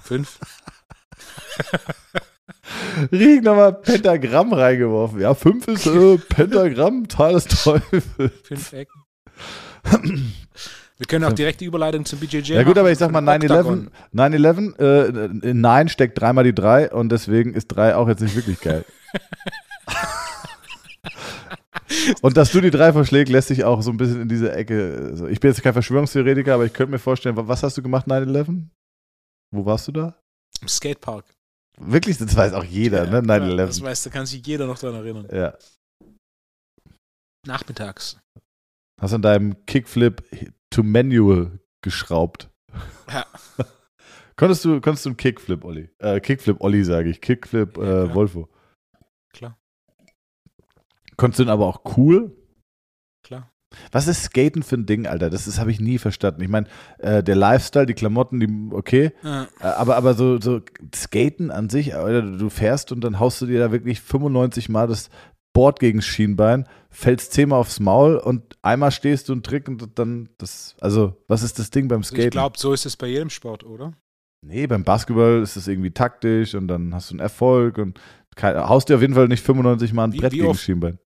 [0.00, 0.38] Fünf.
[3.12, 5.20] Riech nochmal Pentagramm reingeworfen.
[5.20, 8.04] Ja, fünf ist äh, Pentagramm, Teil des Teufels.
[8.44, 9.02] Fünf Ecken.
[10.98, 13.22] Wir können auch direkt die Überleitung zum BJJ Ja gut, machen, aber ich sag mal
[13.62, 18.06] von 9-11, 9-11, äh, in 9 steckt dreimal die 3 und deswegen ist 3 auch
[18.08, 18.84] jetzt nicht wirklich geil.
[22.22, 25.08] und dass du die 3 verschlägt, lässt sich auch so ein bisschen in diese Ecke.
[25.10, 27.82] Also ich bin jetzt kein Verschwörungstheoretiker, aber ich könnte mir vorstellen, wa- was hast du
[27.82, 28.64] gemacht 9-11?
[29.52, 30.16] Wo warst du da?
[30.60, 31.24] Im Skatepark.
[31.82, 33.22] Wirklich, das weiß auch jeder, Ja, ne?
[33.22, 33.82] klar, Das 9-11.
[33.84, 35.26] weiß, da kann sich jeder noch dran erinnern.
[35.32, 35.56] Ja.
[37.46, 38.18] Nachmittags.
[39.00, 40.22] Hast an deinem Kickflip
[40.70, 42.50] to Manual geschraubt.
[43.08, 43.26] Ja.
[44.36, 45.90] Konntest du, konntest du einen Kickflip, Olli?
[45.98, 47.20] Äh, Kickflip, Olli, sage ich.
[47.20, 48.14] Kickflip, Ja, äh, klar.
[48.14, 48.48] Wolfo.
[49.34, 49.58] Klar.
[51.16, 52.34] Konntest du ihn aber auch cool?
[53.92, 55.30] Was ist Skaten für ein Ding, Alter?
[55.30, 56.42] Das, das habe ich nie verstanden.
[56.42, 56.66] Ich meine,
[56.98, 59.12] äh, der Lifestyle, die Klamotten, die, okay.
[59.22, 60.60] Äh, Äh, aber, aber so, so
[60.94, 64.86] Skaten an sich, Alter, du fährst und dann haust du dir da wirklich 95 Mal
[64.88, 65.08] das
[65.52, 69.98] Board gegen das Schienbein, fällst zehnmal aufs Maul und einmal stehst du einen Trick und
[69.98, 72.24] dann das, also, was ist das Ding beim Skaten?
[72.24, 73.92] ich glaube, so ist es bei jedem Sport, oder?
[74.46, 78.00] Nee, beim Basketball ist es irgendwie taktisch und dann hast du einen Erfolg und
[78.36, 80.56] kein, haust dir auf jeden Fall nicht 95 Mal ein Wie- Brett wie gegen das
[80.56, 80.64] oft?
[80.64, 80.98] Schienbein.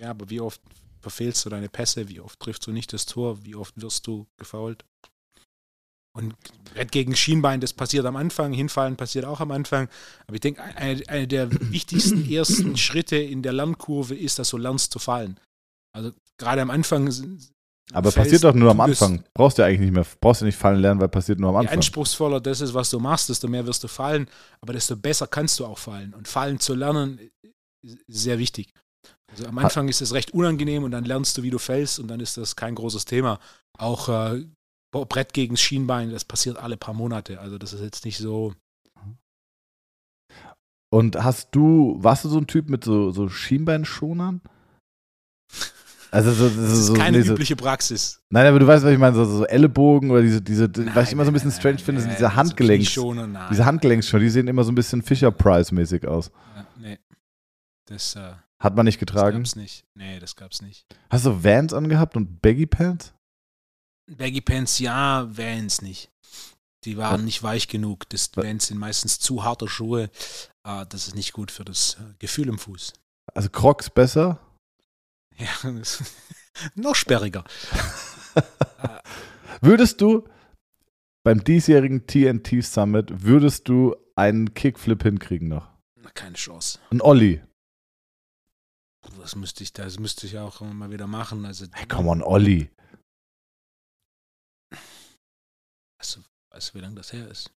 [0.00, 0.60] Ja, aber wie oft
[1.04, 2.08] verfehlst du deine Pässe?
[2.08, 3.44] Wie oft triffst du nicht das Tor?
[3.44, 4.84] Wie oft wirst du gefoult?
[6.16, 6.34] Und
[6.72, 9.88] Brett gegen Schienbein, das passiert am Anfang, hinfallen passiert auch am Anfang.
[10.26, 14.56] Aber ich denke, eine, eine der wichtigsten ersten Schritte in der Lernkurve ist, dass du
[14.56, 15.38] lernst zu fallen.
[15.92, 17.12] Also gerade am Anfang.
[17.92, 19.24] Aber fällst passiert doch nur am Anfang.
[19.34, 21.56] Brauchst du ja eigentlich nicht mehr, brauchst du nicht fallen lernen, weil passiert nur am
[21.56, 21.78] Je Anfang.
[21.78, 24.26] anspruchsvoller das ist, was du machst, desto mehr wirst du fallen,
[24.62, 26.14] aber desto besser kannst du auch fallen.
[26.14, 27.18] Und fallen zu lernen
[27.82, 28.72] ist sehr wichtig.
[29.30, 32.08] Also am Anfang ist es recht unangenehm und dann lernst du, wie du fällst und
[32.08, 33.40] dann ist das kein großes Thema.
[33.78, 34.44] Auch äh,
[34.92, 37.40] Brett gegen Schienbein, das passiert alle paar Monate.
[37.40, 38.54] Also das ist jetzt nicht so.
[40.92, 44.40] Und hast du, warst du so ein Typ mit so, so Schienbeinschonern?
[46.12, 48.20] Also so, so, Das ist so, keine nee, übliche Praxis.
[48.30, 51.08] Nein, aber du weißt, was ich meine, so, so Ellenbogen oder diese, diese, Nein, was
[51.08, 53.00] ich immer so ein bisschen nein, strange nein, finde, sind diese Handgelenks,
[53.50, 56.30] diese Handgelenks die sehen immer so ein bisschen Fisher-Price-mäßig aus.
[56.54, 56.98] Ja, nee.
[57.86, 58.34] Das, äh,
[58.64, 59.36] Hat man nicht das getragen.
[59.38, 59.84] gab's nicht.
[59.94, 60.86] Nee, das gab's nicht.
[61.10, 63.12] Hast du Vans angehabt und Baggy Pants?
[64.10, 66.10] Baggy Pants ja, Vans nicht.
[66.84, 68.08] Die waren nicht weich genug.
[68.08, 68.44] Das Was?
[68.44, 70.10] Vans sind meistens zu harte Schuhe.
[70.62, 72.94] Ah, das ist nicht gut für das äh, Gefühl im Fuß.
[73.34, 74.40] Also Crocs besser?
[75.36, 76.00] Ja, das
[76.76, 77.42] noch sperriger.
[79.60, 80.28] Würdest du
[81.24, 85.68] beim diesjährigen TNT Summit, würdest du einen Kickflip hinkriegen noch?
[86.14, 86.78] Keine Chance.
[86.90, 87.42] Ein Olli.
[89.20, 91.44] Das müsste ich, das müsste ich auch mal wieder machen.
[91.44, 92.70] Also, Hey, come on, Olli.
[95.98, 97.50] weißt, du, weißt du, wie lange das her ist?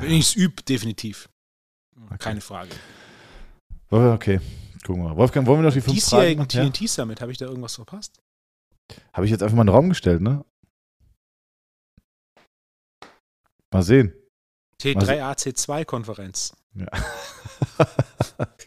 [0.00, 1.28] Wenn ich es übe, definitiv.
[2.18, 2.74] Keine Frage.
[3.88, 4.40] Okay,
[4.84, 5.16] gucken wir mal.
[5.16, 6.66] Wolfgang, wollen wir noch die fünf Diesjährigen Fragen?
[6.66, 6.70] Ja?
[6.70, 8.20] TNT Summit, habe ich da irgendwas verpasst?
[9.12, 10.44] Habe ich jetzt einfach mal in den Raum gestellt, ne?
[13.72, 14.12] Mal sehen.
[14.80, 16.54] T3AC2-Konferenz.
[16.74, 16.86] Ja.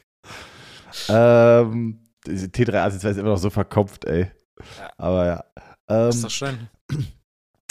[1.09, 4.31] ähm, diese T3A ist immer noch so verkopft, ey.
[4.77, 4.91] Ja.
[4.97, 6.07] Aber ja.
[6.09, 6.69] Ist Ähm, doch schön.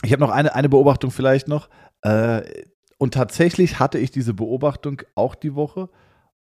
[0.03, 1.69] ich habe noch eine, eine Beobachtung vielleicht noch.
[2.03, 2.43] Äh,
[2.99, 5.89] und tatsächlich hatte ich diese Beobachtung auch die Woche.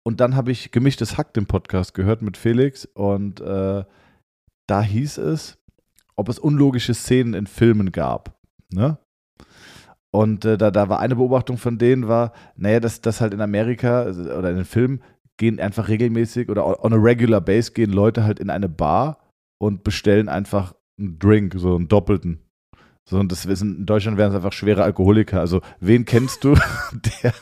[0.03, 2.85] Und dann habe ich gemischtes Hack den Podcast gehört mit Felix.
[2.85, 3.83] Und äh,
[4.67, 5.57] da hieß es,
[6.15, 8.37] ob es unlogische Szenen in Filmen gab.
[8.71, 8.97] Ne?
[10.11, 13.41] Und äh, da, da war eine Beobachtung von denen, war, naja, dass das halt in
[13.41, 15.01] Amerika also, oder in den Filmen
[15.43, 19.17] gehen einfach regelmäßig oder on a regular base gehen Leute halt in eine Bar
[19.57, 22.39] und bestellen einfach einen Drink, so einen doppelten.
[23.03, 25.41] So, und das wissen, in Deutschland wären es einfach schwere Alkoholiker.
[25.41, 26.55] Also, wen kennst du,
[27.23, 27.33] der,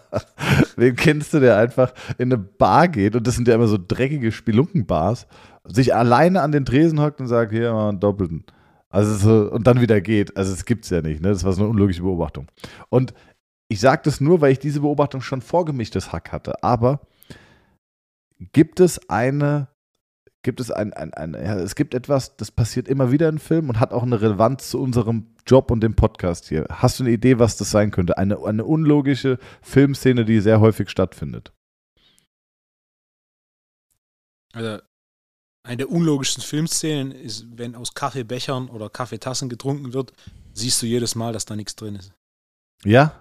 [0.76, 3.76] wen kennst du, der einfach in eine Bar geht und das sind ja immer so
[3.76, 5.26] dreckige Spelunkenbars,
[5.64, 8.44] sich alleine an den Tresen hockt und sagt, hier mal einen doppelten.
[8.88, 10.34] Also so, und dann wieder geht.
[10.38, 11.28] Also, es gibt's ja nicht, ne?
[11.28, 12.46] Das war so eine unlogische Beobachtung.
[12.88, 13.12] Und
[13.68, 16.62] ich sage das nur, weil ich diese Beobachtung schon vorgemischtes Hack hatte.
[16.64, 17.00] Aber
[18.38, 19.68] gibt es eine
[20.46, 23.68] gibt es ein, ein, ein ja, es gibt etwas, das passiert immer wieder in Filmen
[23.68, 26.66] und hat auch eine Relevanz zu unserem Job und dem Podcast hier.
[26.70, 28.16] Hast du eine Idee, was das sein könnte?
[28.16, 31.52] Eine, eine unlogische Filmszene, die sehr häufig stattfindet.
[34.52, 34.80] Also,
[35.64, 40.12] eine der unlogischsten Filmszenen ist, wenn aus Kaffeebechern oder Kaffeetassen getrunken wird,
[40.52, 42.12] siehst du jedes Mal, dass da nichts drin ist.
[42.84, 43.20] Ja?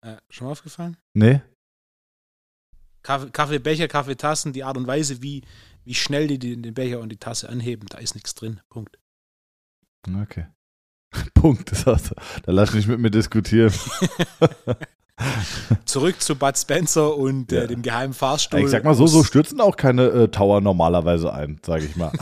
[0.00, 0.96] Äh, schon aufgefallen?
[1.12, 1.42] Nee?
[3.06, 5.42] Kaffee, Kaffeebecher, Kaffeetassen, die Art und Weise, wie,
[5.84, 8.58] wie schnell die den Becher und die Tasse anheben, da ist nichts drin.
[8.68, 8.98] Punkt.
[10.22, 10.46] Okay.
[11.34, 11.70] Punkt.
[11.70, 13.72] Das heißt, da lass mich mit mir diskutieren.
[15.84, 17.66] Zurück zu Bud Spencer und äh, Ja.
[17.68, 18.58] dem geheimen Fahrstuhl.
[18.60, 22.10] Ich sag mal so, so stürzen auch keine äh, Tower normalerweise ein, sage ich mal.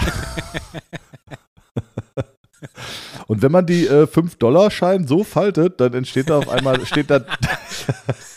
[3.26, 7.24] Und wenn man die äh, 5-Dollar-Schein so faltet, dann entsteht da auf einmal, steht da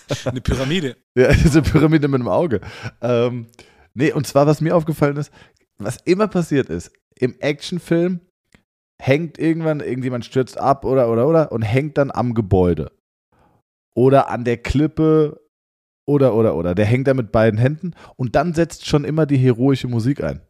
[0.26, 0.98] eine Pyramide.
[1.16, 2.62] ja, diese Pyramide mit dem Auge.
[3.02, 3.48] Ähm,
[3.94, 5.32] nee, und zwar, was mir aufgefallen ist,
[5.78, 8.22] was immer passiert ist, im Actionfilm
[9.00, 12.92] hängt irgendwann, irgendjemand stürzt ab oder, oder, oder und hängt dann am Gebäude.
[13.94, 15.42] Oder an der Klippe
[16.06, 16.76] oder, oder, oder.
[16.76, 20.42] Der hängt da mit beiden Händen und dann setzt schon immer die heroische Musik ein.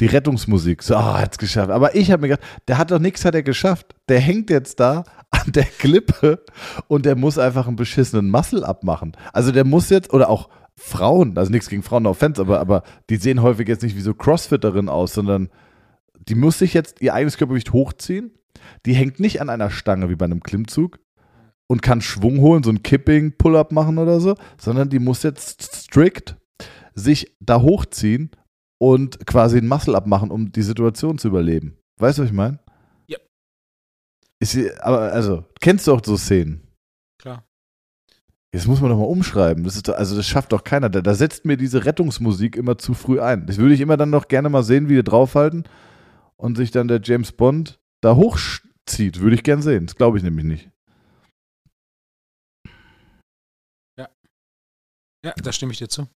[0.00, 0.82] Die Rettungsmusik.
[0.82, 1.70] So, ah, hat's geschafft.
[1.70, 3.94] Aber ich habe mir gedacht, der hat doch nichts, hat er geschafft.
[4.08, 5.04] Der hängt jetzt da
[5.46, 6.44] an der Klippe
[6.88, 9.12] und der muss einfach einen beschissenen Muscle abmachen.
[9.32, 12.82] Also der muss jetzt, oder auch Frauen, also nichts gegen Frauen, no offense, aber, aber
[13.08, 15.48] die sehen häufig jetzt nicht wie so Crossfitterin aus, sondern
[16.28, 18.32] die muss sich jetzt ihr eigenes Körpergewicht hochziehen.
[18.84, 20.98] Die hängt nicht an einer Stange wie bei einem Klimmzug
[21.66, 25.62] und kann Schwung holen, so ein Kipping, Pull-up machen oder so, sondern die muss jetzt
[25.62, 26.36] strikt
[26.94, 28.30] sich da hochziehen
[28.78, 31.76] und quasi ein Muscle abmachen, um die Situation zu überleben.
[31.98, 32.58] Weißt du, was ich meine?
[34.42, 34.62] Ja.
[34.62, 36.66] Ist aber also, kennst du auch so Szenen?
[37.18, 37.44] Klar.
[38.54, 39.64] Jetzt muss man doch mal umschreiben.
[39.64, 40.88] Das ist doch, also das schafft doch keiner.
[40.88, 43.46] Da, da setzt mir diese Rettungsmusik immer zu früh ein.
[43.46, 45.64] Das würde ich immer dann noch gerne mal sehen, wie die draufhalten
[46.36, 49.20] und sich dann der James Bond da hochzieht.
[49.20, 49.86] Würde ich gern sehen.
[49.86, 50.70] Das glaube ich nämlich nicht.
[55.26, 56.06] Ja, da stimme ich dir zu.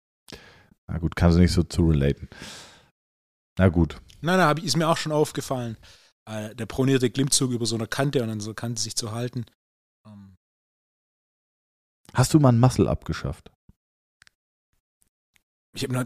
[0.86, 2.28] Na gut, kannst du nicht so zu relaten.
[3.58, 4.00] Na gut.
[4.20, 5.76] Nein, nein, ist mir auch schon aufgefallen.
[6.28, 9.12] Äh, der pronierte Klimmzug über so einer Kante und an so einer Kante sich zu
[9.12, 9.46] halten.
[10.06, 10.36] Ähm,
[12.14, 13.50] Hast du mal ein Muscle abgeschafft?
[15.72, 16.04] ich habe noch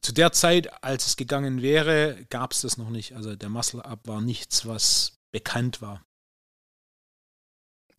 [0.00, 3.14] zu der Zeit, als es gegangen wäre, gab es das noch nicht.
[3.14, 6.04] Also der Muscle-Up war nichts, was bekannt war.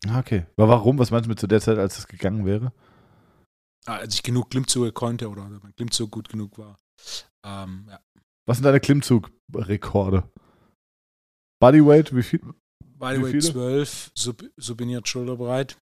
[0.06, 0.46] Ah, Okay.
[0.56, 0.98] Aber warum?
[0.98, 2.72] Was meinst du mit zu der Zeit, als es gegangen wäre?
[3.86, 6.78] Ah, Als ich genug Klimmzüge konnte oder mein Klimmzug gut genug war.
[7.44, 8.00] Ähm, ja.
[8.46, 10.30] Was sind deine Klimmzug-Rekorde?
[11.64, 12.40] Bodyweight, wie viel?
[12.98, 13.52] Bodyweight viele?
[13.52, 15.78] 12, sub, supiniert schulterbreit.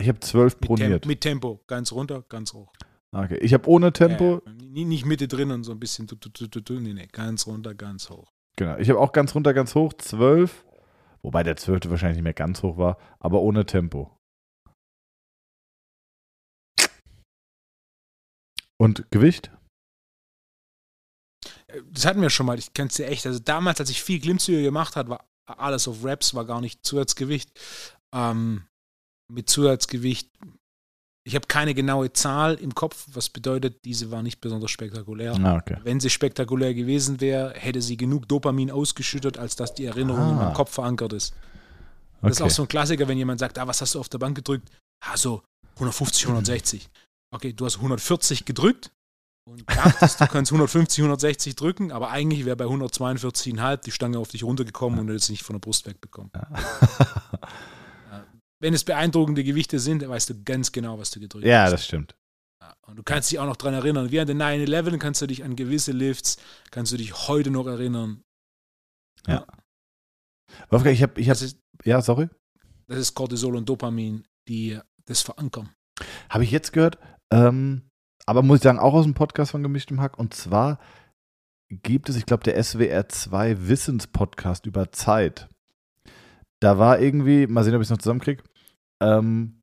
[0.00, 1.06] Ich habe zwölf Mit, Tem proniert.
[1.06, 1.60] mit Tempo.
[1.66, 2.72] Ganz runter, ganz hoch.
[3.12, 3.38] Okay.
[3.38, 6.06] Ich habe ohne Tempo, nie- nicht Mitte drin und so ein bisschen.
[6.08, 6.72] Tu, tu, tu.
[6.80, 8.32] Nee, nee, ganz runter, ganz hoch.
[8.56, 8.76] genau.
[8.78, 10.64] Ich habe auch ganz runter, ganz hoch, zwölf.
[11.22, 14.16] Wobei der zwölfte wahrscheinlich nicht mehr ganz hoch war, aber ohne Tempo.
[18.80, 19.50] Und Gewicht?
[21.92, 23.26] Das hatten wir schon mal, ich kenne es dir echt.
[23.26, 26.84] Also damals, als ich viel Klimmzüge gemacht habe, war alles auf Reps, war gar nicht
[26.84, 27.50] Zusatzgewicht.
[28.14, 28.64] Ähm,
[29.30, 30.30] mit Zusatzgewicht,
[31.26, 35.34] ich habe keine genaue Zahl im Kopf, was bedeutet, diese war nicht besonders spektakulär.
[35.34, 35.76] Ah, okay.
[35.84, 40.38] Wenn sie spektakulär gewesen wäre, hätte sie genug Dopamin ausgeschüttet, als dass die Erinnerung in
[40.38, 40.44] Ah.
[40.44, 41.34] meinem Kopf verankert ist.
[42.22, 42.50] Das ist okay.
[42.50, 44.70] auch so ein Klassiker, wenn jemand sagt, ah, was hast du auf der Bank gedrückt?
[45.04, 45.42] Ah, so
[45.74, 46.88] 150, 160.
[47.34, 48.90] Okay, du hast 140 gedrückt
[49.48, 54.28] und dachtest, du kannst 150, 160 drücken, aber eigentlich wäre bei 142,5 die Stange auf
[54.28, 56.30] dich runtergekommen und du hättest nicht von der Brust wegbekommen.
[58.60, 61.72] Wenn es beeindruckende Gewichte sind, dann weißt du ganz genau, was du gedrückt ja, hast.
[61.72, 62.16] das stimmt.
[62.60, 64.10] Ja, Und du kannst dich auch noch dran erinnern.
[64.10, 66.38] Während der 9-11 kannst du dich an gewisse Lifts,
[66.70, 68.22] kannst du dich heute noch erinnern.
[70.70, 72.28] Wolfgang, ich habe, ich ist, ja, sorry.
[72.86, 75.70] das ist Cortisol und Dopamin, die das verankern.
[76.28, 76.98] Habe ich jetzt gehört,
[77.30, 77.87] ähm,
[78.28, 80.18] aber muss ich sagen, auch aus dem Podcast von Gemischtem Hack.
[80.18, 80.78] Und zwar
[81.70, 85.48] gibt es, ich glaube, der SWR 2 Wissenspodcast über Zeit.
[86.60, 88.42] Da war irgendwie, mal sehen, ob ich es noch zusammenkriege,
[89.00, 89.62] ähm,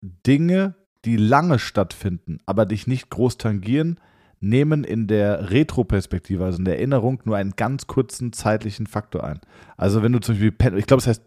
[0.00, 3.98] Dinge, die lange stattfinden, aber dich nicht groß tangieren,
[4.38, 9.40] nehmen in der Retroperspektive, also in der Erinnerung, nur einen ganz kurzen zeitlichen Faktor ein.
[9.76, 11.26] Also wenn du zum Beispiel, ich glaube, es heißt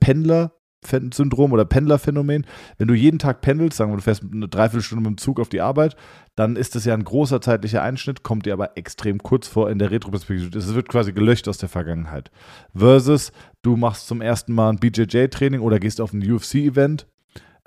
[0.82, 2.46] Pendler-Syndrom oder Pendlerphänomen,
[2.78, 5.50] wenn du jeden Tag pendelst, sagen wir, du fährst eine Dreiviertelstunde mit dem Zug auf
[5.50, 5.96] die Arbeit,
[6.36, 9.80] dann ist das ja ein großer zeitlicher Einschnitt, kommt dir aber extrem kurz vor in
[9.80, 10.58] der Retroperspektive.
[10.58, 12.32] Es wird quasi gelöscht aus der Vergangenheit.
[12.76, 17.08] Versus, du machst zum ersten Mal ein BJJ-Training oder gehst auf ein UFC-Event,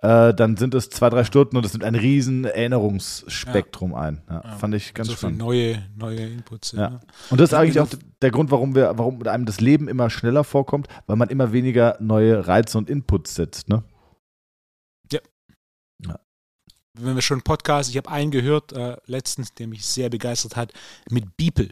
[0.03, 4.23] äh, dann sind es zwei, drei Stunden und es nimmt ein riesen Erinnerungsspektrum ein.
[4.29, 5.39] Ja, Ja, Fand ich ganz so viele spannend.
[5.39, 6.73] neue, neue Inputs.
[6.73, 6.81] Ja.
[6.81, 7.01] Ja.
[7.31, 7.89] Und das ist Ja, eigentlich auch
[8.23, 11.97] der Grund, warum wir, warum einem das Leben immer schneller vorkommt, weil man immer weniger
[12.01, 13.83] neue Reize und Inputs setzt, ne?
[16.99, 20.73] Wenn wir schon Podcast, ich habe einen gehört äh, letztens, der mich sehr begeistert hat,
[21.09, 21.71] mit Beeple.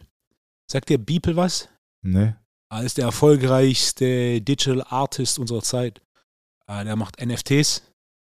[0.71, 1.69] Sagt dir Beeple was?
[2.03, 2.35] Nee.
[2.71, 6.01] Er ist der erfolgreichste Digital Artist unserer Zeit.
[6.69, 7.83] Äh, der macht NFTs.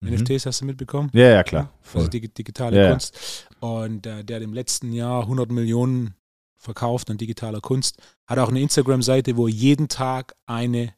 [0.05, 0.14] Mhm.
[0.14, 1.11] NFTs hast du mitbekommen?
[1.12, 1.70] Ja, ja, klar.
[1.84, 2.09] Also Voll.
[2.09, 2.90] dig digitale Ja, ja.
[2.90, 3.48] Kunst.
[3.61, 6.14] Und äh, der hat im letzten Jahr 100 Millionen
[6.57, 8.00] verkauft an digitaler Kunst.
[8.26, 10.94] Hat auch eine Instagram-Seite, wo er jeden Tag eine,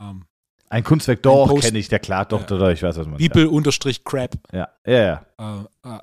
[0.00, 0.24] ähm,
[0.68, 2.46] Ein Kunstwerk, doch, kenne ich, der klar, doch, ja.
[2.46, 3.48] doch, ich weiß, was man People ja.
[3.48, 4.36] unterstrich Crap.
[4.52, 5.66] Ja, ja, ja.
[5.84, 5.98] Äh, äh,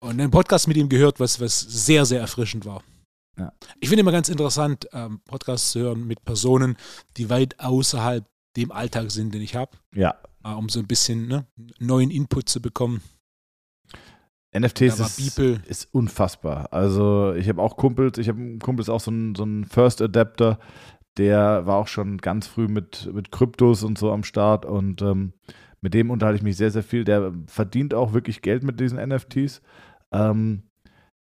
[0.00, 2.82] und einen Podcast mit ihm gehört, was, was sehr, sehr erfrischend war.
[3.38, 3.52] Ja.
[3.80, 6.76] Ich finde immer ganz interessant, ähm, Podcasts zu hören mit Personen,
[7.16, 8.24] die weit außerhalb
[8.56, 9.76] dem Alltag sind, den ich habe.
[9.94, 10.14] Ja.
[10.46, 11.46] Äh, um so ein bisschen ne,
[11.78, 13.02] neuen Input zu bekommen.
[14.56, 16.72] NFTs ist, ist, unfassbar.
[16.72, 20.58] Also ich habe auch Kumpels, ich habe Kumpels auch so einen, so First Adapter,
[21.18, 25.34] der war auch schon ganz früh mit, mit Kryptos und so am Start und ähm,
[25.82, 27.04] mit dem unterhalte ich mich sehr, sehr viel.
[27.04, 29.60] Der verdient auch wirklich Geld mit diesen NFTs.
[30.10, 30.62] Ähm,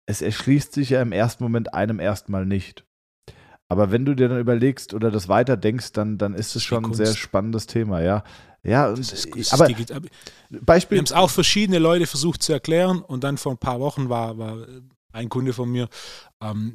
[0.05, 2.85] es erschließt sich ja im ersten Moment einem erstmal nicht.
[3.69, 6.85] Aber wenn du dir dann überlegst oder das weiter denkst, dann, dann ist es schon
[6.85, 8.23] ein sehr spannendes Thema, ja.
[8.63, 9.67] Ja, und, ist, ist aber
[10.61, 10.95] Beispiel.
[10.95, 14.09] Wir haben es auch verschiedene Leute versucht zu erklären und dann vor ein paar Wochen
[14.09, 14.65] war, war
[15.13, 15.89] ein Kunde von mir
[16.41, 16.73] ähm,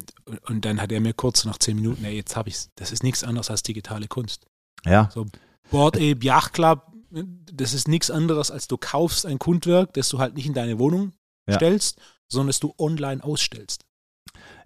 [0.48, 3.02] und dann hat er mir kurz nach zehn Minuten, ey, jetzt habe ich das ist
[3.02, 4.46] nichts anderes als digitale Kunst.
[4.84, 5.10] Ja.
[5.12, 5.26] So,
[5.70, 10.18] Board Ape Yacht Club, das ist nichts anderes als du kaufst ein Kunstwerk, das du
[10.18, 11.12] halt nicht in deine Wohnung
[11.46, 11.56] ja.
[11.56, 13.84] stellst, sondern das du online ausstellst.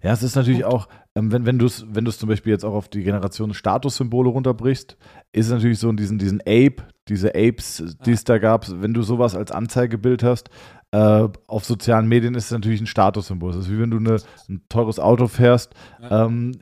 [0.01, 2.73] Ja, es ist natürlich auch, ähm, wenn, wenn du es wenn zum Beispiel jetzt auch
[2.73, 4.97] auf die Generation Statussymbole runterbrichst,
[5.31, 9.01] ist es natürlich so diesen, diesen Ape, diese Apes, die es da gab, wenn du
[9.01, 10.49] sowas als Anzeigebild hast,
[10.91, 13.51] äh, auf sozialen Medien ist es natürlich ein Statussymbol.
[13.51, 14.17] Das ist wie wenn du eine,
[14.49, 15.73] ein teures Auto fährst.
[16.01, 16.53] Ähm,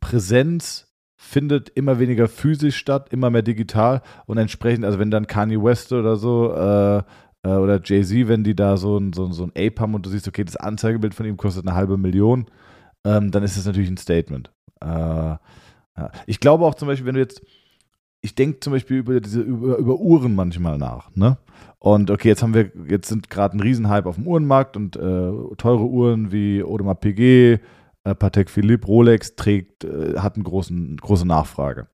[0.00, 0.86] Präsenz
[1.16, 5.92] findet immer weniger physisch statt, immer mehr digital und entsprechend, also wenn dann Kanye West
[5.92, 7.02] oder so äh,
[7.42, 10.10] äh, oder Jay-Z, wenn die da so ein, so, so ein Ape haben und du
[10.10, 12.46] siehst, okay, das Anzeigebild von ihm kostet eine halbe Million,
[13.04, 14.50] ähm, dann ist das natürlich ein Statement.
[14.80, 15.40] Äh, ja.
[16.26, 17.42] Ich glaube auch zum Beispiel, wenn du jetzt,
[18.22, 21.38] ich denke zum Beispiel über diese über, über Uhren manchmal nach, ne?
[21.78, 25.32] Und okay, jetzt haben wir, jetzt sind gerade ein Riesenhype auf dem Uhrenmarkt und äh,
[25.56, 27.58] teure Uhren wie Audemars PG,
[28.04, 31.88] äh, Patek Philippe, Rolex trägt, äh, hat eine große Nachfrage.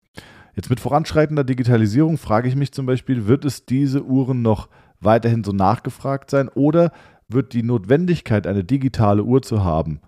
[0.56, 4.70] Jetzt mit voranschreitender Digitalisierung frage ich mich zum Beispiel, wird es diese Uhren noch
[5.02, 6.92] weiterhin so nachgefragt sein oder
[7.28, 10.00] wird die Notwendigkeit, eine digitale Uhr zu haben,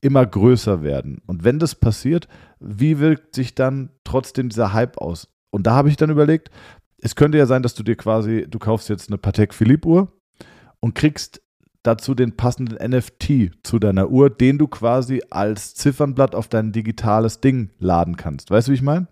[0.00, 1.22] immer größer werden?
[1.26, 2.28] Und wenn das passiert,
[2.60, 5.35] wie wirkt sich dann trotzdem dieser Hype aus?
[5.56, 6.50] Und da habe ich dann überlegt,
[6.98, 10.12] es könnte ja sein, dass du dir quasi, du kaufst jetzt eine Patek Philippe Uhr
[10.80, 11.40] und kriegst
[11.82, 17.40] dazu den passenden NFT zu deiner Uhr, den du quasi als Ziffernblatt auf dein digitales
[17.40, 18.50] Ding laden kannst.
[18.50, 19.08] Weißt du, wie ich meine?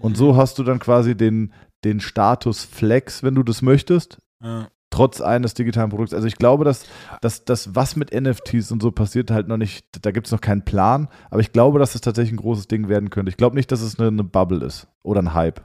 [0.00, 0.38] Und so mhm.
[0.38, 1.52] hast du dann quasi den,
[1.84, 4.66] den Status Flex, wenn du das möchtest, ja.
[4.90, 6.12] Trotz eines digitalen Produkts.
[6.12, 6.84] Also ich glaube, dass,
[7.20, 10.40] dass das, was mit NFTs und so passiert, halt noch nicht, da gibt es noch
[10.40, 13.30] keinen Plan, aber ich glaube, dass es tatsächlich ein großes Ding werden könnte.
[13.30, 15.62] Ich glaube nicht, dass es eine, eine Bubble ist oder ein Hype.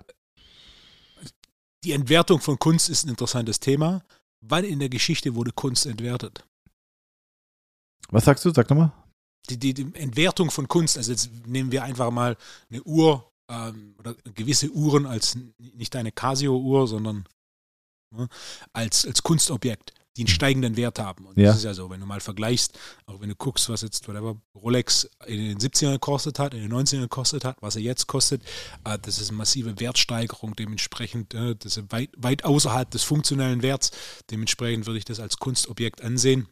[1.84, 4.04] Die Entwertung von Kunst ist ein interessantes Thema.
[4.42, 6.46] Wann in der Geschichte wurde Kunst entwertet?
[8.10, 8.52] Was sagst du?
[8.52, 8.92] Sag nochmal.
[9.50, 12.38] Die, die, die Entwertung von Kunst, also jetzt nehmen wir einfach mal
[12.70, 17.26] eine Uhr ähm, oder gewisse Uhren als nicht eine Casio-Uhr, sondern
[18.16, 18.28] ne,
[18.74, 21.26] als, als Kunstobjekt, die einen steigenden Wert haben.
[21.26, 21.48] Und ja.
[21.48, 24.38] das ist ja so, wenn du mal vergleichst, auch wenn du guckst, was jetzt whatever,
[24.56, 28.42] Rolex in den 70ern gekostet hat, in den 90ern gekostet hat, was er jetzt kostet,
[28.86, 33.62] äh, das ist eine massive Wertsteigerung, dementsprechend, äh, das ist weit, weit außerhalb des funktionellen
[33.62, 33.92] Werts,
[34.32, 36.48] dementsprechend würde ich das als Kunstobjekt ansehen.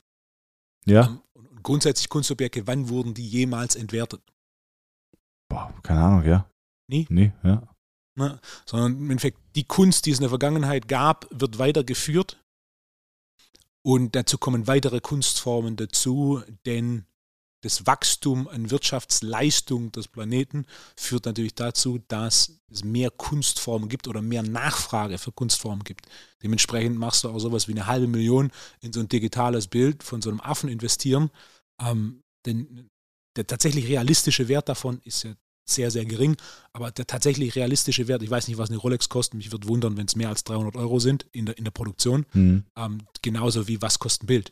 [0.86, 1.06] Ja.
[1.06, 4.22] Ähm, und grundsätzlich Kunstobjekte, wann wurden die jemals entwertet?
[5.50, 6.50] Boah, keine Ahnung, ja.
[6.88, 7.08] Nie?
[7.10, 7.62] Nie, ja.
[8.16, 8.40] Ne?
[8.66, 12.38] Sondern im Endeffekt die Kunst, die es in der Vergangenheit gab, wird weitergeführt.
[13.86, 17.06] Und dazu kommen weitere Kunstformen dazu, denn
[17.64, 20.66] das Wachstum an Wirtschaftsleistung des Planeten
[20.98, 26.08] führt natürlich dazu, dass es mehr Kunstformen gibt oder mehr Nachfrage für Kunstformen gibt.
[26.44, 28.52] Dementsprechend machst du auch sowas wie eine halbe Million
[28.82, 31.32] in so ein digitales Bild von so einem Affen investieren.
[31.82, 32.90] Ähm, denn
[33.38, 35.34] der tatsächlich realistische Wert davon ist ja
[35.70, 36.36] sehr, sehr gering.
[36.74, 39.98] Aber der tatsächlich realistische Wert, ich weiß nicht, was eine Rolex kostet, mich würde wundern,
[39.98, 42.26] wenn es mehr als 300 Euro sind in der, in der Produktion.
[42.34, 42.66] Mhm.
[42.76, 44.52] Ähm, genauso wie was kostet ein Bild.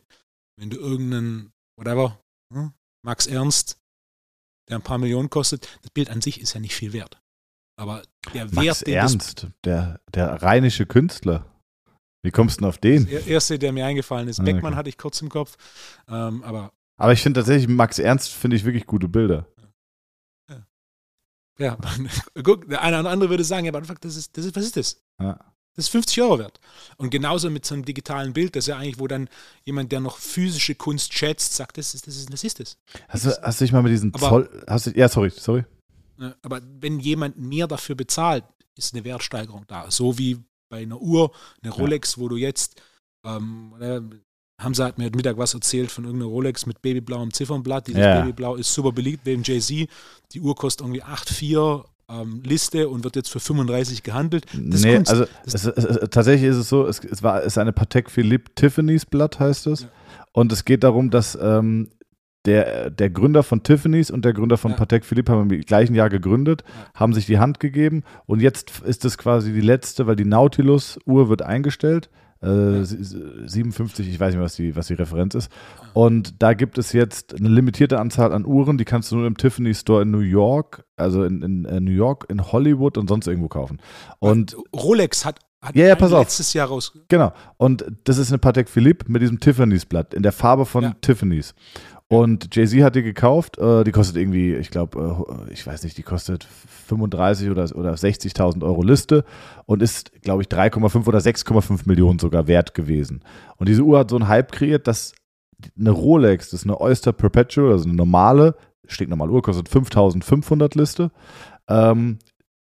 [0.58, 2.20] Wenn du irgendeinen, whatever,
[2.54, 2.74] hm,
[3.06, 3.78] Max Ernst,
[4.70, 7.20] der ein paar Millionen kostet, das Bild an sich ist ja nicht viel wert.
[7.80, 8.04] Aber
[8.34, 8.88] der Max Wert.
[8.88, 11.46] Ernst, der, der rheinische Künstler.
[12.24, 13.08] Wie kommst du denn auf den?
[13.08, 14.40] Der erste, der mir eingefallen ist.
[14.40, 14.76] Ah, Beckmann okay.
[14.76, 15.58] hatte ich kurz im Kopf.
[16.08, 19.48] Ähm, aber aber ich finde tatsächlich, Max Ernst finde ich wirklich gute Bilder.
[21.62, 21.78] Ja,
[22.44, 24.78] guck, der eine oder andere würde sagen, ja, aber das ist, das ist, was ist
[24.78, 25.02] das?
[25.20, 25.40] Ja.
[25.76, 26.60] Das ist 50 Euro wert.
[26.98, 29.30] Und genauso mit so einem digitalen Bild, das ist ja eigentlich, wo dann
[29.64, 32.18] jemand, der noch physische Kunst schätzt, sagt, das ist das.
[32.18, 32.78] Ist, das, ist das.
[33.08, 34.64] Hast, du, hast du dich mal mit diesen aber, Zoll.
[34.68, 35.64] Hast du, ja, sorry, sorry.
[36.42, 38.44] Aber wenn jemand mehr dafür bezahlt,
[38.76, 39.90] ist eine Wertsteigerung da.
[39.90, 40.40] So wie
[40.70, 41.32] bei einer Uhr,
[41.64, 42.22] eine Rolex, ja.
[42.22, 42.82] wo du jetzt
[43.24, 43.74] ähm,
[44.64, 47.88] Hamza hat mir heute Mittag was erzählt von irgendeiner Rolex mit babyblauem Ziffernblatt.
[47.88, 48.20] Dieses ja.
[48.22, 49.88] Babyblau ist super beliebt wegen Jay-Z.
[50.34, 51.84] Die Uhr kostet irgendwie 8,4.
[52.10, 54.46] ähm, Liste und wird jetzt für 35 gehandelt.
[54.54, 57.58] Das nee, also es, es, es, tatsächlich ist es so, es, es war es ist
[57.58, 59.82] eine Patek Philippe Tiffany's Blatt heißt es.
[59.82, 59.88] Ja.
[60.34, 61.90] Und es geht darum, dass ähm,
[62.46, 64.78] der, der Gründer von Tiffany's und der Gründer von Ja.
[64.78, 67.00] Patek Philippe haben im gleichen Jahr gegründet, Ja.
[67.00, 71.30] haben sich die Hand gegeben und jetzt ist es quasi die letzte, weil die Nautilus-Uhr
[71.30, 72.10] wird eingestellt.
[72.44, 72.84] Äh, Ja.
[72.84, 75.52] sie- sie- 57, ich weiß nicht, was die, was die Referenz ist.
[75.94, 79.38] Und da gibt es jetzt eine limitierte Anzahl an Uhren, die kannst du nur im
[79.38, 83.28] Tiffany Store in New York, also in, in, äh, New York, in Hollywood und sonst
[83.28, 83.80] irgendwo kaufen.
[84.20, 86.24] Und Rolex hat, hat Ja, ja, pass auf.
[86.24, 86.94] letztes Jahr raus.
[87.10, 87.32] Genau.
[87.58, 90.94] Und das ist eine Patek Philippe mit diesem Tiffany's Blatt in der Farbe von Ja.
[91.02, 91.54] Tiffany's.
[92.12, 93.58] Und Jay-Z hat die gekauft.
[93.58, 97.94] Äh, die kostet irgendwie, ich glaube, äh, ich weiß nicht, die kostet 35 oder, oder
[97.94, 99.24] 60.000 Euro Liste
[99.66, 103.24] und ist, glaube ich, 3,5 oder 6,5 Millionen sogar wert gewesen.
[103.56, 105.14] Und diese Uhr hat so einen Hype kreiert, dass
[105.80, 108.56] eine Rolex, das ist eine Oyster Perpetual, also eine normale,
[108.88, 111.12] stinknormale Uhr, kostet 5.500 Liste.
[111.70, 112.20] Ähm,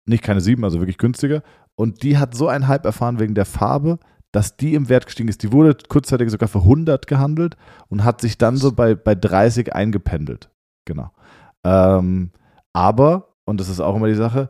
[0.08, 1.44] nicht keine 7, also wirklich günstiger.
[1.76, 4.00] Und die hat so einen Hype erfahren wegen der Farbe,
[4.36, 5.44] dass die im Wert gestiegen ist.
[5.44, 7.56] Die wurde kurzzeitig sogar für 100 gehandelt
[7.88, 10.50] und hat sich dann so bei, bei 30 eingependelt.
[10.84, 11.12] Genau.
[11.64, 12.32] Ähm,
[12.74, 14.50] aber, und das ist auch immer die Sache,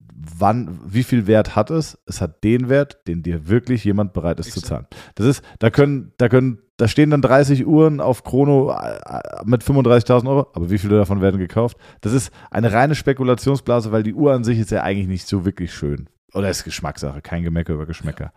[0.00, 1.98] wann, wie viel Wert hat es?
[2.06, 4.86] Es hat den Wert, den dir wirklich jemand bereit ist zu zahlen.
[5.16, 8.98] Das ist, da können, da können, da stehen dann 30 Uhren auf Chrono äh,
[9.44, 11.76] mit 35.000 Euro, aber wie viele davon werden gekauft?
[12.00, 15.44] Das ist eine reine Spekulationsblase, weil die Uhr an sich ist ja eigentlich nicht so
[15.44, 16.08] wirklich schön.
[16.34, 18.32] Oder ist Geschmackssache, kein Gemecker über Geschmäcker.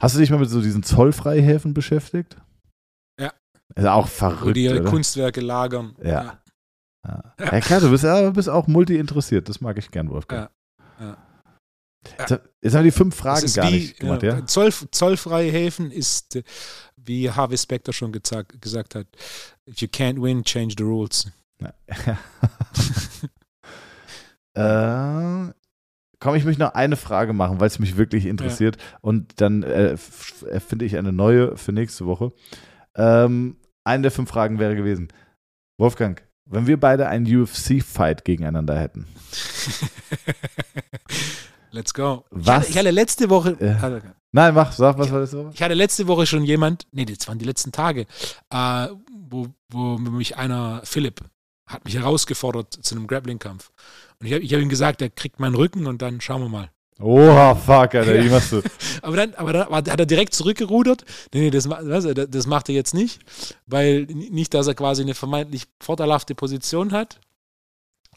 [0.00, 2.36] Hast du dich mal mit so diesen Zollfreihäfen beschäftigt?
[3.20, 3.32] Ja.
[3.74, 4.90] Ist auch Wo verrückt, die ihre oder?
[4.90, 5.94] Kunstwerke lagern.
[6.02, 6.40] Ja.
[7.06, 7.34] Ja.
[7.38, 9.48] ja, klar, du bist, ja, bist auch multi-interessiert.
[9.48, 10.50] Das mag ich gern, Wolfgang.
[11.00, 11.16] Ja, ja.
[12.18, 14.46] Jetzt, jetzt haben die fünf Fragen gar wie, nicht gemacht, ja, ja?
[14.46, 16.42] Zoll, zollfreie Häfen ist, äh,
[16.96, 19.06] wie Harvey Specter schon gesagt, gesagt hat,
[19.68, 21.30] if you can't win, change the rules.
[24.54, 25.52] äh,
[26.20, 28.76] komm, ich möchte noch eine Frage machen, weil es mich wirklich interessiert.
[29.00, 32.32] Und dann äh, f- erfinde ich eine neue für nächste Woche.
[32.96, 35.08] Ähm, eine der fünf Fragen wäre gewesen:
[35.78, 39.06] Wolfgang, wenn wir beide einen UFC-Fight gegeneinander hätten,
[41.70, 42.24] Let's go.
[42.30, 42.54] Ich Was?
[42.56, 44.00] hatte, ich hatte letzte Woche, Ja.
[44.32, 45.50] nein, mach, sag, was war das so?
[45.52, 48.06] ich hatte letzte Woche schon jemand, nee, das waren die letzten Tage,
[48.50, 48.88] äh,
[49.28, 51.20] wo, wo mich einer, Philipp,
[51.66, 53.70] hat mich herausgefordert zu einem Grappling-Kampf.
[54.20, 56.48] Und ich habe ich hab ihm gesagt, er kriegt meinen Rücken und dann schauen wir
[56.48, 56.70] mal.
[57.00, 58.62] Oha, fuck, Alter, wie machst du?
[59.02, 61.04] Aber dann, aber dann hat er direkt zurückgerudert.
[61.32, 63.20] Nee, nee, das, das macht er jetzt nicht,
[63.66, 67.20] weil nicht, dass er quasi eine vermeintlich vorteilhafte Position hat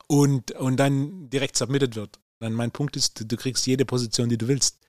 [0.07, 2.19] und, und dann direkt submitted wird.
[2.39, 4.79] Dann mein Punkt ist, du, du kriegst jede Position, die du willst.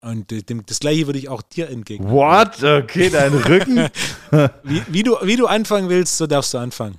[0.00, 2.08] Und äh, dem, das gleiche würde ich auch dir entgegen.
[2.08, 2.62] What?
[2.62, 3.88] Okay, dein Rücken?
[4.62, 6.96] Wie, wie, du, wie du anfangen willst, so darfst du anfangen.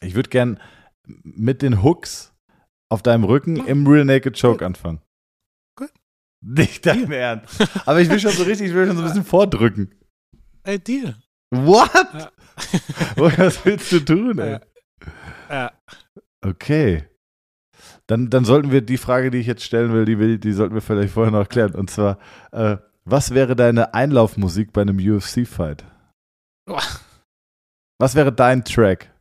[0.00, 0.60] Ich würde gern
[1.22, 2.34] mit den Hooks
[2.90, 5.00] auf deinem Rücken im Real Naked Choke anfangen.
[5.76, 5.92] Gut.
[6.40, 7.60] Nicht dein Ernst.
[7.86, 9.94] Aber ich will schon so richtig, ich will schon so ein bisschen vordrücken.
[10.64, 11.16] Äh, dir.
[11.50, 11.90] What?
[11.94, 12.30] Ja.
[13.16, 14.58] Was willst du tun, ey?
[15.48, 15.72] Ja.
[16.44, 17.04] Okay.
[18.06, 20.80] Dann, dann sollten wir die Frage, die ich jetzt stellen will, die, die sollten wir
[20.80, 21.74] vielleicht vorher noch klären.
[21.74, 22.18] Und zwar,
[22.52, 25.84] äh, was wäre deine Einlaufmusik bei einem UFC-Fight?
[27.98, 29.14] Was wäre dein Track?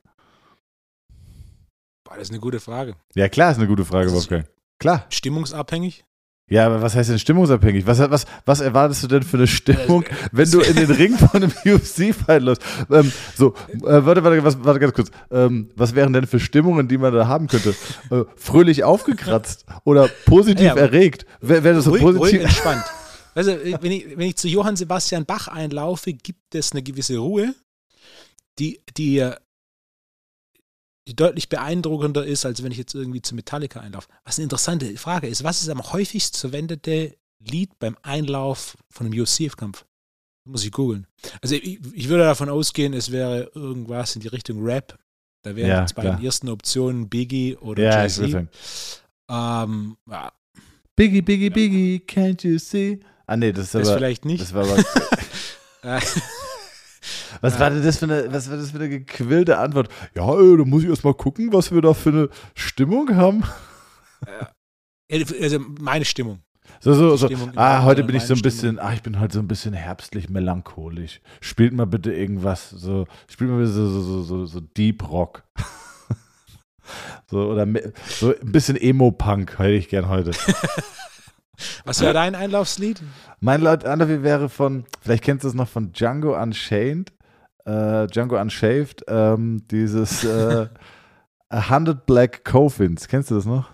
[2.18, 2.96] Das ist eine gute Frage.
[3.14, 4.46] Ja, klar, ist eine gute Frage, Wolfgang.
[4.80, 5.06] Klar.
[5.10, 6.04] Stimmungsabhängig?
[6.50, 7.86] Ja, aber was heißt denn stimmungsabhängig?
[7.86, 11.44] Was, was, was erwartest du denn für eine Stimmung, wenn du in den Ring von
[11.44, 12.64] einem UFC-Fight läufst?
[12.90, 15.12] Ähm, so, äh, warte, warte, was, warte ganz kurz.
[15.30, 17.76] Ähm, was wären denn für Stimmungen, die man da haben könnte?
[18.10, 21.26] Äh, fröhlich aufgekratzt oder positiv Ja, erregt?
[21.42, 22.42] Wäre wär das so ruhig, ruhig positiv?
[22.42, 22.84] entspannt.
[23.36, 27.54] Also, wenn ich, wenn ich zu Johann Sebastian Bach einlaufe, gibt es eine gewisse Ruhe,
[28.58, 29.36] die, die, äh,
[31.08, 34.10] die deutlich beeindruckender ist, als wenn ich jetzt irgendwie zu Metallica einlaufe.
[34.26, 39.20] Was eine interessante Frage ist, was ist am häufigst verwendete Lied beim Einlauf von einem
[39.20, 39.86] UFC-Kampf?
[40.44, 41.08] Muss ich googeln.
[41.42, 44.98] Also ich, ich würde davon ausgehen, es wäre irgendwas in die Richtung Rap.
[45.44, 48.48] Da wären Ja, jetzt bei den ersten Optionen Biggie oder Ja, Jay-Z.
[49.30, 50.32] Ähm, ja,
[50.96, 53.00] Biggie, Biggie, Biggie, can't you see?
[53.28, 53.98] Ah, nee, das ist das aber.
[53.98, 54.42] vielleicht nicht.
[54.42, 54.84] Das war aber.
[57.38, 59.90] Äh, Was war denn das für eine, was war das für eine gequillte Antwort?
[60.16, 63.44] Ja, äh, da muss ich erst mal gucken, was wir da für eine Stimmung haben.
[65.12, 66.40] also meine Stimmung.
[66.80, 67.28] So, so, so.
[67.28, 69.74] Stimmung Ah, heute bin ich so ein bisschen, ah, ich bin heute so ein bisschen
[69.74, 71.22] herbstlich melancholisch.
[71.42, 75.44] Spielt mal bitte irgendwas, so, spielt mal bitte so, so, so, so, Deep Rock.
[77.32, 77.68] so, oder
[78.08, 80.32] so ein bisschen Emo-Punk hätte ich gern heute.
[81.86, 83.02] Was wäre dein Einlaufslied?
[83.40, 87.12] mein Anderwe wäre von, vielleicht kennst du es noch von Django Unchained,
[87.68, 90.68] äh, Django Unshaved, ähm, dieses äh,
[91.50, 93.08] A Hundred Black Coffins.
[93.08, 93.70] Kennst du das noch?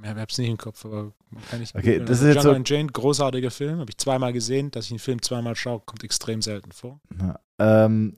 [0.00, 1.12] Ich habe es nicht im Kopf, aber
[1.50, 1.74] kann ich.
[1.74, 3.80] Okay, das ist Also jetzt so- Unchained, großartiger Film.
[3.80, 4.70] Habe ich zweimal gesehen.
[4.70, 7.00] Dass ich einen Film zweimal schaue, kommt extrem selten vor.
[7.20, 8.16] Ja, ähm,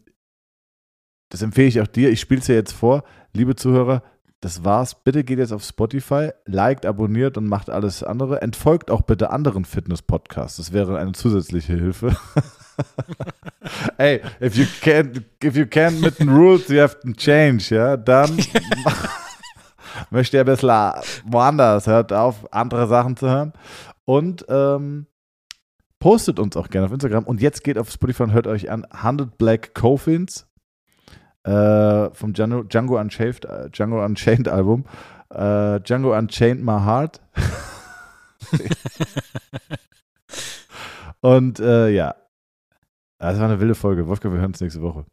[1.31, 2.11] das empfehle ich auch dir.
[2.11, 3.05] Ich spiele es dir jetzt vor.
[3.33, 4.03] Liebe Zuhörer,
[4.43, 4.95] das war's.
[5.03, 8.43] Bitte geht jetzt auf Spotify, liked, abonniert und macht alles andere.
[8.43, 10.59] Entfolgt auch bitte anderen Fitness-Podcasts.
[10.59, 12.15] Das wäre eine zusätzliche Hilfe.
[13.99, 17.97] Ey, if you can't, if you can't mit den Rules, you have to change, ja,
[17.97, 18.39] dann
[20.11, 20.71] möchte ihr ein bisschen
[21.25, 23.53] woanders, hört auf, andere Sachen zu hören.
[24.05, 25.07] Und ähm,
[26.01, 27.25] postet uns auch gerne auf Instagram.
[27.25, 30.47] Und jetzt geht auf Spotify und hört euch an 100 Black Coffins
[31.45, 34.85] äh, vom Django, Django, Unchained, äh, Django Unchained Album.
[35.31, 37.21] Äh, Django Unchained My Heart.
[41.21, 42.17] und äh, ja,
[43.29, 44.07] das war eine wilde Folge.
[44.07, 45.05] Wolfgang, wir hören uns nächste Woche.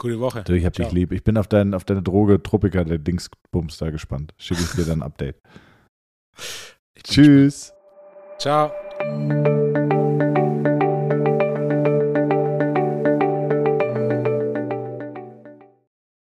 [0.00, 0.44] Gute Woche.
[0.44, 0.94] Du, ich hab dich Ciao.
[0.94, 1.12] lieb.
[1.12, 4.32] Ich bin auf, dein, auf deine Droge Tropica, der Dingsbums da gespannt.
[4.38, 5.40] Schicke ich dir dann ein Update.
[7.02, 7.74] Tschüss.
[8.38, 8.70] Ciao.